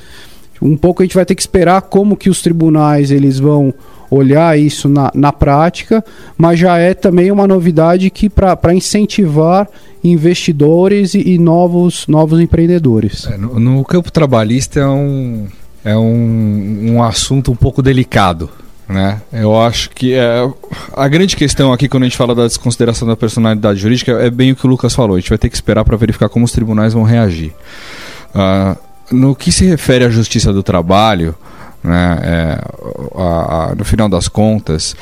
Um 0.61 0.77
pouco 0.77 1.01
a 1.01 1.05
gente 1.05 1.15
vai 1.15 1.25
ter 1.25 1.35
que 1.35 1.41
esperar 1.41 1.81
como 1.81 2.15
que 2.15 2.29
os 2.29 2.41
tribunais 2.41 3.11
eles 3.11 3.37
vão 3.37 3.73
olhar 4.09 4.57
isso 4.57 4.87
na, 4.87 5.11
na 5.13 5.33
prática, 5.33 6.03
mas 6.37 6.59
já 6.59 6.77
é 6.77 6.93
também 6.93 7.31
uma 7.31 7.47
novidade 7.47 8.09
que 8.09 8.29
para 8.29 8.73
incentivar 8.73 9.67
investidores 10.03 11.13
e, 11.13 11.33
e, 11.33 11.37
novos, 11.37 12.05
novos 12.07 12.39
empreendedores. 12.39 13.25
É, 13.25 13.37
no, 13.37 13.59
no, 13.59 13.83
campo 13.83 14.11
trabalhista 14.11 14.79
é 14.79 14.87
um, 14.87 15.47
é 15.83 15.97
um, 15.97 16.93
um 16.93 17.03
assunto 17.03 17.51
um 17.51 17.55
pouco 17.55 17.81
delicado. 17.81 18.49
Né? 18.87 19.21
Eu 19.31 19.59
acho 19.59 19.89
que 19.91 20.13
é, 20.13 20.47
a 20.95 21.07
grande 21.07 21.35
questão 21.35 21.71
aqui 21.71 21.87
quando 21.87 22.03
a 22.03 22.05
gente 22.05 22.17
fala 22.17 22.35
da 22.35 22.43
desconsideração 22.43 23.07
da 23.07 23.15
personalidade 23.15 23.79
jurídica 23.79 24.11
é 24.13 24.29
bem 24.29 24.51
o 24.51 24.55
que 24.55 24.65
o 24.65 24.69
Lucas 24.69 24.93
falou. 24.93 25.15
A 25.15 25.19
gente 25.19 25.29
vai 25.29 25.37
ter 25.37 25.49
que 25.49 25.55
esperar 25.55 25.85
para 25.85 25.95
verificar 25.95 26.29
como 26.29 26.45
os 26.45 26.51
tribunais 26.51 26.93
vão 26.93 27.03
reagir. 27.03 27.53
Uh, 28.35 28.77
no 29.11 29.35
que 29.35 29.51
se 29.51 29.65
refere 29.65 30.05
à 30.05 30.09
justiça 30.09 30.51
do 30.51 30.63
trabalho, 30.63 31.35
né? 31.83 32.19
É, 32.23 32.61
a, 33.13 33.71
a, 33.71 33.75
no 33.75 33.83
final 33.83 34.07
das 34.07 34.29
contas, 34.29 34.95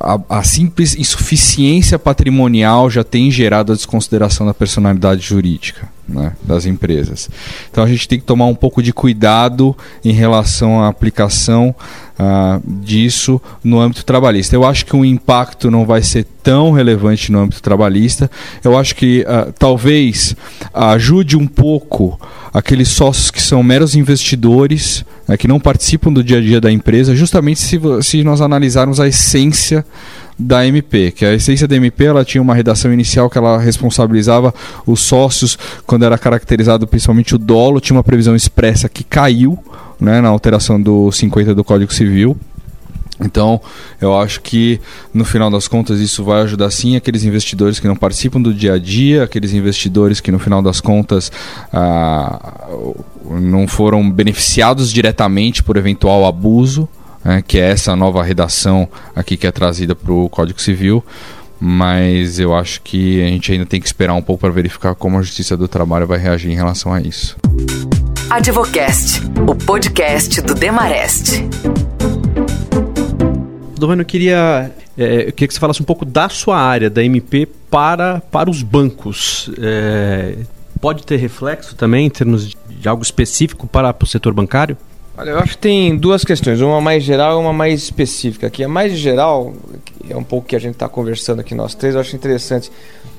a, 0.00 0.18
a, 0.28 0.42
simples 0.42 0.96
insuficiência 0.96 1.96
patrimonial 1.96 2.90
já 2.90 3.04
tem 3.04 3.30
gerado 3.30 3.70
a 3.70 3.76
desconsideração 3.76 4.44
da 4.44 4.52
personalidade 4.52 5.22
jurídica 5.22 5.88
né? 6.08 6.32
das 6.42 6.66
empresas. 6.66 7.30
Então 7.70 7.84
a 7.84 7.86
gente 7.86 8.08
tem 8.08 8.18
que 8.18 8.24
tomar 8.24 8.46
um 8.46 8.54
pouco 8.54 8.82
de 8.82 8.92
cuidado 8.92 9.76
em 10.04 10.12
relação 10.12 10.82
à 10.82 10.88
aplicação 10.88 11.72
uh, 12.18 12.60
disso 12.82 13.40
no 13.62 13.80
âmbito 13.80 14.04
trabalhista. 14.04 14.54
Eu 14.54 14.64
acho 14.64 14.84
que 14.84 14.96
o 14.96 15.04
impacto 15.04 15.70
não 15.70 15.86
vai 15.86 16.02
ser 16.02 16.26
tão 16.42 16.72
relevante 16.72 17.30
no 17.30 17.38
âmbito 17.38 17.62
trabalhista. 17.62 18.30
Eu 18.64 18.76
acho 18.76 18.94
que 18.94 19.24
uh, 19.28 19.52
talvez 19.58 20.34
ajude 20.72 21.36
um 21.36 21.46
pouco 21.46 22.18
aqueles 22.52 22.88
sócios 22.88 23.30
que 23.30 23.42
são 23.42 23.62
meros 23.62 23.94
investidores, 23.94 25.04
né, 25.26 25.36
que 25.36 25.46
não 25.46 25.60
participam 25.60 26.12
do 26.12 26.24
dia 26.24 26.38
a 26.38 26.40
dia 26.40 26.60
da 26.60 26.72
empresa, 26.72 27.14
justamente 27.14 27.60
se, 27.60 27.78
se 28.02 28.24
nós 28.24 28.40
analisarmos 28.40 28.98
a 28.98 29.06
essência 29.06 29.84
da 30.38 30.64
MP, 30.64 31.10
que 31.10 31.24
a 31.24 31.34
essência 31.34 31.66
da 31.66 31.74
MP 31.74 32.04
ela 32.04 32.24
tinha 32.24 32.40
uma 32.40 32.54
redação 32.54 32.92
inicial 32.92 33.28
que 33.28 33.36
ela 33.36 33.58
responsabilizava 33.58 34.54
os 34.86 35.00
sócios 35.00 35.58
quando 35.84 36.04
era 36.04 36.16
caracterizado 36.16 36.86
principalmente 36.86 37.34
o 37.34 37.38
dolo, 37.38 37.80
tinha 37.80 37.96
uma 37.96 38.04
previsão 38.04 38.36
expressa 38.36 38.88
que 38.88 39.02
caiu 39.02 39.58
né, 40.00 40.20
na 40.20 40.28
alteração 40.28 40.80
do 40.80 41.10
50 41.10 41.54
do 41.54 41.64
Código 41.64 41.92
Civil. 41.92 42.36
Então, 43.20 43.60
eu 44.00 44.16
acho 44.16 44.40
que 44.40 44.80
no 45.12 45.24
final 45.24 45.50
das 45.50 45.66
contas 45.66 45.98
isso 45.98 46.22
vai 46.22 46.42
ajudar 46.42 46.70
sim 46.70 46.94
aqueles 46.94 47.24
investidores 47.24 47.80
que 47.80 47.88
não 47.88 47.96
participam 47.96 48.40
do 48.40 48.54
dia 48.54 48.74
a 48.74 48.78
dia, 48.78 49.24
aqueles 49.24 49.52
investidores 49.52 50.20
que 50.20 50.30
no 50.30 50.38
final 50.38 50.62
das 50.62 50.80
contas 50.80 51.32
ah, 51.72 52.68
não 53.28 53.66
foram 53.66 54.08
beneficiados 54.08 54.92
diretamente 54.92 55.62
por 55.64 55.76
eventual 55.76 56.26
abuso, 56.26 56.88
né, 57.24 57.42
que 57.46 57.58
é 57.58 57.70
essa 57.70 57.96
nova 57.96 58.22
redação 58.22 58.88
aqui 59.16 59.36
que 59.36 59.46
é 59.46 59.52
trazida 59.52 59.96
para 59.96 60.12
o 60.12 60.28
Código 60.28 60.60
Civil. 60.60 61.04
Mas 61.60 62.38
eu 62.38 62.54
acho 62.54 62.80
que 62.82 63.20
a 63.20 63.26
gente 63.26 63.50
ainda 63.50 63.66
tem 63.66 63.80
que 63.80 63.86
esperar 63.86 64.14
um 64.14 64.22
pouco 64.22 64.42
para 64.42 64.50
verificar 64.50 64.94
como 64.94 65.18
a 65.18 65.22
Justiça 65.22 65.56
do 65.56 65.66
Trabalho 65.66 66.06
vai 66.06 66.16
reagir 66.16 66.52
em 66.52 66.54
relação 66.54 66.92
a 66.92 67.00
isso. 67.00 67.36
Advocast, 68.30 69.22
o 69.48 69.54
podcast 69.54 70.42
do 70.42 70.54
Demarest. 70.54 71.40
Domênio, 73.78 74.02
eu 74.02 74.06
queria, 74.06 74.70
é, 74.98 75.28
eu 75.28 75.32
queria 75.32 75.48
que 75.48 75.54
você 75.54 75.58
falasse 75.58 75.80
um 75.80 75.84
pouco 75.84 76.04
da 76.04 76.28
sua 76.28 76.58
área, 76.58 76.90
da 76.90 77.02
MP, 77.02 77.48
para, 77.70 78.20
para 78.30 78.50
os 78.50 78.62
bancos. 78.62 79.50
É, 79.58 80.36
pode 80.78 81.06
ter 81.06 81.16
reflexo 81.16 81.74
também 81.74 82.04
em 82.04 82.10
termos 82.10 82.50
de, 82.50 82.56
de 82.68 82.86
algo 82.86 83.02
específico 83.02 83.66
para, 83.66 83.94
para 83.94 84.04
o 84.04 84.08
setor 84.08 84.34
bancário? 84.34 84.76
Olha, 85.16 85.30
eu 85.30 85.38
acho 85.38 85.52
que 85.52 85.58
tem 85.58 85.96
duas 85.96 86.22
questões, 86.22 86.60
uma 86.60 86.82
mais 86.82 87.02
geral 87.02 87.38
e 87.38 87.42
uma 87.42 87.54
mais 87.54 87.82
específica. 87.82 88.48
Aqui 88.48 88.62
a 88.62 88.68
mais 88.68 88.92
geral 88.92 89.54
é 90.06 90.14
um 90.14 90.22
pouco 90.22 90.46
que 90.46 90.54
a 90.54 90.58
gente 90.58 90.74
está 90.74 90.88
conversando 90.88 91.40
aqui 91.40 91.54
nós 91.54 91.74
três. 91.74 91.94
Eu 91.94 92.02
acho 92.02 92.14
interessante. 92.14 92.70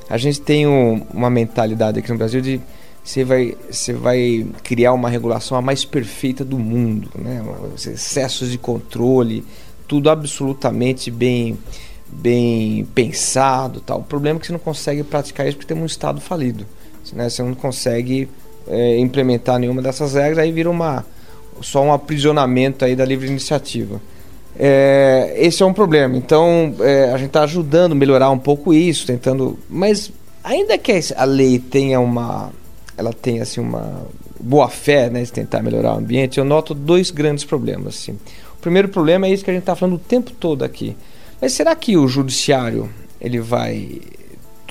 A 0.08 0.18
gente 0.20 0.40
tem 0.40 0.68
um, 0.68 1.04
uma 1.12 1.32
mentalidade 1.32 1.98
aqui 1.98 2.12
no 2.12 2.18
Brasil 2.18 2.42
de 2.42 2.62
você 3.10 3.24
vai, 3.24 3.58
você 3.72 3.92
vai 3.92 4.46
criar 4.62 4.94
uma 4.94 5.10
regulação 5.10 5.58
a 5.58 5.62
mais 5.64 5.84
perfeita 5.84 6.46
do 6.46 6.60
mundo, 6.60 7.10
né? 7.16 7.44
excessos 7.76 8.52
de 8.52 8.58
controle, 8.60 9.44
tudo 9.88 10.12
absolutamente 10.12 11.10
bem, 11.10 11.58
bem 12.08 12.86
pensado. 12.94 13.82
Tal. 13.82 14.02
O 14.02 14.04
problema 14.04 14.38
é 14.38 14.40
que 14.40 14.46
você 14.46 14.54
não 14.54 14.60
consegue 14.60 15.04
praticar 15.04 15.48
isso 15.48 15.58
porque 15.58 15.74
tem 15.74 15.82
um 15.82 15.88
Estado 15.88 16.22
falido. 16.22 16.68
Né? 17.12 17.28
Você 17.28 17.42
não 17.42 17.56
consegue 17.56 18.30
é, 18.68 19.00
implementar 19.00 19.58
nenhuma 19.58 19.82
dessas 19.82 20.14
regras, 20.14 20.38
aí 20.38 20.52
vira 20.52 20.70
uma, 20.70 21.04
só 21.62 21.82
um 21.82 21.92
aprisionamento 21.92 22.86
aí 22.86 22.96
da 22.96 23.06
livre 23.06 23.28
iniciativa. 23.28 24.00
É, 24.56 25.34
esse 25.36 25.64
é 25.64 25.66
um 25.66 25.74
problema. 25.74 26.16
Então, 26.16 26.76
é, 26.80 27.06
a 27.06 27.18
gente 27.18 27.30
está 27.30 27.42
ajudando 27.42 27.94
a 27.94 27.96
melhorar 27.96 28.30
um 28.30 28.38
pouco 28.38 28.72
isso, 28.72 29.08
tentando. 29.08 29.58
Mas 29.68 30.12
ainda 30.44 30.78
que 30.78 30.92
a 31.16 31.24
lei 31.24 31.58
tenha 31.58 32.00
uma, 32.00 32.52
ela 33.00 33.14
tenha 33.14 33.44
assim 33.44 33.62
uma 33.62 34.06
boa 34.40 34.68
fé, 34.68 35.10
né, 35.10 35.24
de 35.24 35.32
tentar 35.32 35.64
melhorar 35.64 35.96
o 35.96 35.98
ambiente, 35.98 36.38
eu 36.38 36.44
noto 36.44 36.74
dois 36.74 37.12
grandes 37.12 37.46
problemas. 37.46 37.96
Assim. 37.96 38.12
O 38.54 38.62
primeiro 38.62 38.90
problema 38.90 39.26
é 39.26 39.32
isso 39.32 39.44
que 39.44 39.50
a 39.50 39.54
gente 39.54 39.64
está 39.64 39.76
falando 39.76 39.96
o 39.96 40.00
tempo 40.00 40.32
todo 40.32 40.64
aqui. 40.64 40.98
Mas 41.42 41.54
será 41.54 41.74
que 41.76 41.96
o 41.96 42.08
judiciário 42.08 42.90
ele 43.22 43.40
vai 43.40 44.02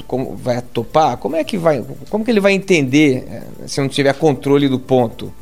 como 0.06 0.36
vai 0.36 0.60
topar? 0.60 1.16
Como 1.16 1.36
é 1.36 1.42
que 1.42 1.56
vai? 1.56 1.82
Como 2.10 2.24
que 2.24 2.30
ele 2.30 2.40
vai 2.40 2.52
entender 2.52 3.26
eh, 3.28 3.42
se 3.66 3.80
não 3.80 3.88
tiver 3.88 4.12
controle 4.14 4.68
do 4.68 4.78
ponto? 4.78 5.32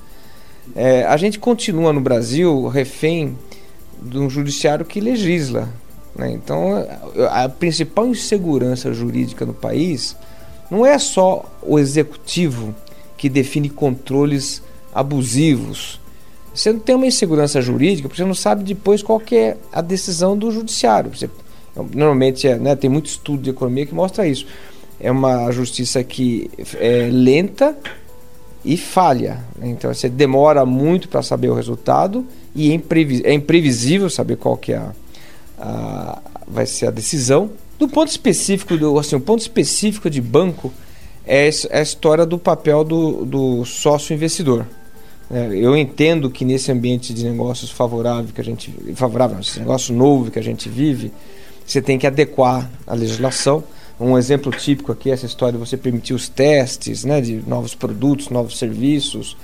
É, 0.75 1.05
a 1.05 1.17
gente 1.17 1.39
continua 1.39 1.93
no 1.93 2.01
Brasil 2.01 2.67
refém 2.69 3.37
de 4.01 4.19
um 4.19 4.31
judiciário 4.31 4.85
que 4.85 5.01
legisla. 5.01 5.69
Né? 6.15 6.33
Então, 6.33 6.73
a 7.31 7.49
principal 7.49 8.07
insegurança 8.07 8.93
jurídica 8.93 9.45
no 9.45 9.55
país 9.55 10.17
não 10.71 10.85
é 10.85 10.99
só 10.99 11.45
o 11.63 11.79
executivo 11.79 12.75
que 13.17 13.29
define 13.29 13.69
controles 13.69 14.63
abusivos. 14.95 16.01
Você 16.55 16.73
não 16.73 16.81
tem 16.81 16.95
uma 16.95 17.07
insegurança 17.07 17.61
jurídica 17.61 18.09
porque 18.09 18.23
você 18.23 18.27
não 18.27 18.35
sabe 18.35 18.65
depois 18.65 19.03
qual 19.03 19.21
é 19.33 19.57
a 19.73 19.81
decisão 19.81 20.37
do 20.37 20.51
judiciário. 20.51 21.11
Você, 21.15 21.29
normalmente 21.95 22.49
é, 22.49 22.59
né, 22.59 22.75
tem 22.75 22.89
muito 22.89 23.07
estudo 23.07 23.43
de 23.43 23.51
economia 23.51 23.87
que 23.87 23.95
mostra 23.95 24.27
isso. 24.27 24.47
É 24.99 25.11
uma 25.11 25.51
justiça 25.51 26.03
que 26.03 26.51
é 26.81 27.09
lenta 27.13 27.77
e 28.65 28.77
falha. 28.77 29.45
Né? 29.59 29.69
Então 29.69 29.93
você 29.93 30.09
demora 30.09 30.65
muito 30.65 31.09
para 31.09 31.23
saber 31.23 31.51
o 31.51 31.55
resultado 31.55 32.27
e 32.55 32.73
é, 32.73 32.81
é 33.25 33.33
imprevisível 33.35 34.09
saber 34.09 34.37
qual 34.37 34.57
que 34.57 34.73
é 34.73 34.79
a, 34.79 34.93
a, 35.59 36.19
vai 36.49 36.65
ser 36.65 36.87
a 36.87 36.91
decisão. 36.91 37.51
Do 37.79 37.89
ponto 37.89 38.09
específico 38.09 38.77
do 38.77 38.99
assim, 38.99 39.17
o 39.17 39.21
ponto 39.21 39.41
específico 39.41 40.09
de 40.09 40.21
banco 40.21 40.73
é, 41.27 41.49
é 41.71 41.79
a 41.79 41.83
história 41.83 42.25
do 42.25 42.39
papel 42.39 42.85
do, 42.85 43.25
do 43.25 43.65
sócio 43.65 44.15
investidor. 44.15 44.67
É, 45.31 45.49
eu 45.53 45.77
entendo 45.77 46.31
que 46.31 46.45
nesse 46.45 46.71
ambiente 46.71 47.13
de 47.13 47.29
negócios 47.29 47.71
favorável 47.71 48.33
que 48.33 48.41
a 48.41 48.45
gente 48.45 48.73
favorável, 48.95 49.39
esse 49.41 49.59
negócio 49.59 49.95
novo 49.95 50.31
que 50.31 50.39
a 50.39 50.43
gente 50.43 50.69
vive, 50.69 51.13
você 51.67 51.83
tem 51.83 51.99
que 51.99 52.07
adequar 52.07 52.71
a 52.87 52.95
legislação. 52.95 53.65
Um 53.99 54.17
exemplo 54.17 54.53
típico 54.53 54.93
aqui 54.93 55.11
é 55.11 55.15
essa 55.15 55.27
história 55.27 55.59
de 55.59 55.59
você 55.59 55.77
permitir 55.77 56.15
os 56.15 56.29
testes 56.29 57.05
né, 57.05 57.21
de 57.21 57.43
novos 57.47 57.75
produtos, 57.75 58.29
novos 58.29 58.59
serviços. 58.59 59.37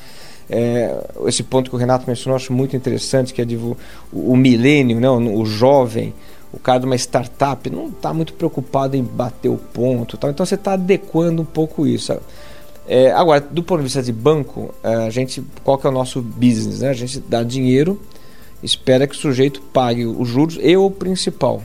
É, 0.49 0.95
esse 1.27 1.43
ponto 1.43 1.71
que 1.71 1.77
o 1.77 1.79
Renato 1.79 2.07
mencionou, 2.07 2.35
eu 2.35 2.37
acho 2.37 2.53
muito 2.53 2.77
interessante, 2.77 3.33
que 3.33 3.43
é 3.43 3.45
de, 3.45 3.57
o, 3.57 3.77
o 4.13 4.37
milênio, 4.37 5.01
né, 5.01 5.09
o, 5.09 5.41
o 5.41 5.47
jovem, 5.47 6.15
o 6.53 6.59
cara 6.59 6.81
de 6.81 6.87
uma 6.87 6.97
startup 6.97 7.69
não 7.71 7.89
está 7.89 8.13
muito 8.13 8.35
preocupado 8.35 8.97
em 8.97 9.03
bater 9.03 9.49
o 9.49 9.57
ponto. 9.57 10.17
Tal. 10.17 10.31
Então 10.31 10.45
você 10.45 10.55
está 10.55 10.75
adequando 10.75 11.43
um 11.43 11.47
pouco 11.47 11.87
isso. 11.87 12.15
É, 12.87 13.13
agora, 13.13 13.41
do 13.41 13.63
ponto 13.63 13.79
de 13.79 13.85
vista 13.85 14.03
de 14.03 14.13
banco, 14.13 14.75
é, 14.83 14.95
a 14.95 15.11
gente, 15.11 15.43
qual 15.65 15.79
que 15.79 15.87
é 15.87 15.91
o 15.91 15.93
nosso 15.93 16.21
business? 16.21 16.81
Né? 16.81 16.91
A 16.91 16.95
gente 16.95 17.21
dá 17.21 17.43
dinheiro, 17.43 18.01
espera 18.63 19.07
que 19.07 19.15
o 19.15 19.19
sujeito 19.19 19.63
pague 19.73 20.05
os 20.05 20.29
juros 20.29 20.59
e 20.61 20.77
o 20.77 20.91
principal. 20.91 21.63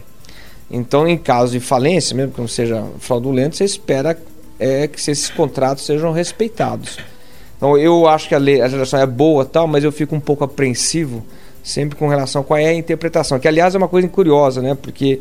Então, 0.69 1.07
em 1.07 1.17
caso 1.17 1.53
de 1.53 1.59
falência, 1.59 2.15
mesmo 2.15 2.33
que 2.33 2.41
não 2.41 2.47
seja 2.47 2.85
fraudulento, 2.99 3.55
você 3.55 3.63
espera 3.63 4.17
é, 4.59 4.87
que 4.87 4.99
esses 4.99 5.29
contratos 5.29 5.85
sejam 5.85 6.11
respeitados. 6.11 6.97
Então, 7.57 7.77
eu 7.77 8.07
acho 8.07 8.29
que 8.29 8.35
a, 8.35 8.37
lei, 8.37 8.61
a 8.61 8.65
legislação 8.65 8.99
é 8.99 9.05
boa, 9.05 9.43
tal, 9.43 9.67
mas 9.67 9.83
eu 9.83 9.91
fico 9.91 10.15
um 10.15 10.19
pouco 10.19 10.43
apreensivo 10.43 11.25
sempre 11.67 11.97
com 11.97 12.07
relação 12.07 12.41
a 12.41 12.43
qual 12.43 12.57
é 12.57 12.67
a 12.67 12.73
interpretação. 12.73 13.39
Que, 13.39 13.47
aliás, 13.47 13.75
é 13.75 13.77
uma 13.77 13.87
coisa 13.87 14.07
curiosa, 14.07 14.61
né? 14.61 14.75
Porque 14.81 15.19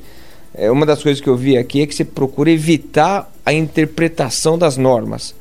é, 0.55 0.71
uma 0.71 0.87
das 0.87 1.03
coisas 1.03 1.21
que 1.21 1.29
eu 1.29 1.37
vi 1.37 1.59
aqui 1.59 1.83
é 1.83 1.87
que 1.87 1.95
você 1.95 2.05
procura 2.05 2.51
evitar 2.51 3.31
a 3.45 3.53
interpretação 3.53 4.57
das 4.57 4.77
normas. 4.77 5.35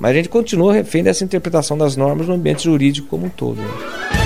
Mas 0.00 0.10
a 0.10 0.14
gente 0.14 0.28
continua 0.28 0.72
refém 0.72 1.02
dessa 1.02 1.24
interpretação 1.24 1.78
das 1.78 1.96
normas 1.96 2.26
no 2.26 2.34
ambiente 2.34 2.64
jurídico 2.64 3.08
como 3.08 3.26
um 3.26 3.30
todo. 3.30 3.60
Né? 3.60 4.17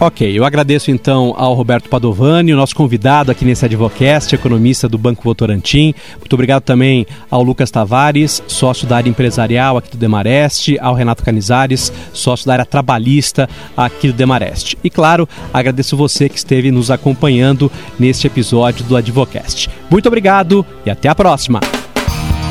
Ok, 0.00 0.30
eu 0.32 0.44
agradeço 0.44 0.92
então 0.92 1.34
ao 1.36 1.54
Roberto 1.54 1.88
Padovani, 1.88 2.52
o 2.52 2.56
nosso 2.56 2.72
convidado 2.72 3.32
aqui 3.32 3.44
nesse 3.44 3.64
Advocast, 3.64 4.32
economista 4.32 4.88
do 4.88 4.96
Banco 4.96 5.24
Votorantim. 5.24 5.92
Muito 6.18 6.32
obrigado 6.34 6.62
também 6.62 7.04
ao 7.28 7.42
Lucas 7.42 7.68
Tavares, 7.68 8.40
sócio 8.46 8.86
da 8.86 8.96
área 8.96 9.10
empresarial 9.10 9.76
aqui 9.76 9.90
do 9.90 9.96
Demareste, 9.96 10.78
ao 10.78 10.94
Renato 10.94 11.24
Canizares, 11.24 11.92
sócio 12.12 12.46
da 12.46 12.52
área 12.52 12.64
trabalhista 12.64 13.48
aqui 13.76 14.06
do 14.06 14.12
Demareste. 14.12 14.78
E 14.84 14.88
claro, 14.88 15.28
agradeço 15.52 15.96
você 15.96 16.28
que 16.28 16.38
esteve 16.38 16.70
nos 16.70 16.92
acompanhando 16.92 17.70
neste 17.98 18.28
episódio 18.28 18.84
do 18.84 18.96
Advocast. 18.96 19.68
Muito 19.90 20.06
obrigado 20.06 20.64
e 20.86 20.90
até 20.90 21.08
a 21.08 21.14
próxima. 21.14 21.58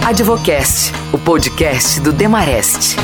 Advocast, 0.05 0.91
o 1.13 1.17
podcast 1.17 2.01
do 2.01 2.11
Demareste. 2.11 2.97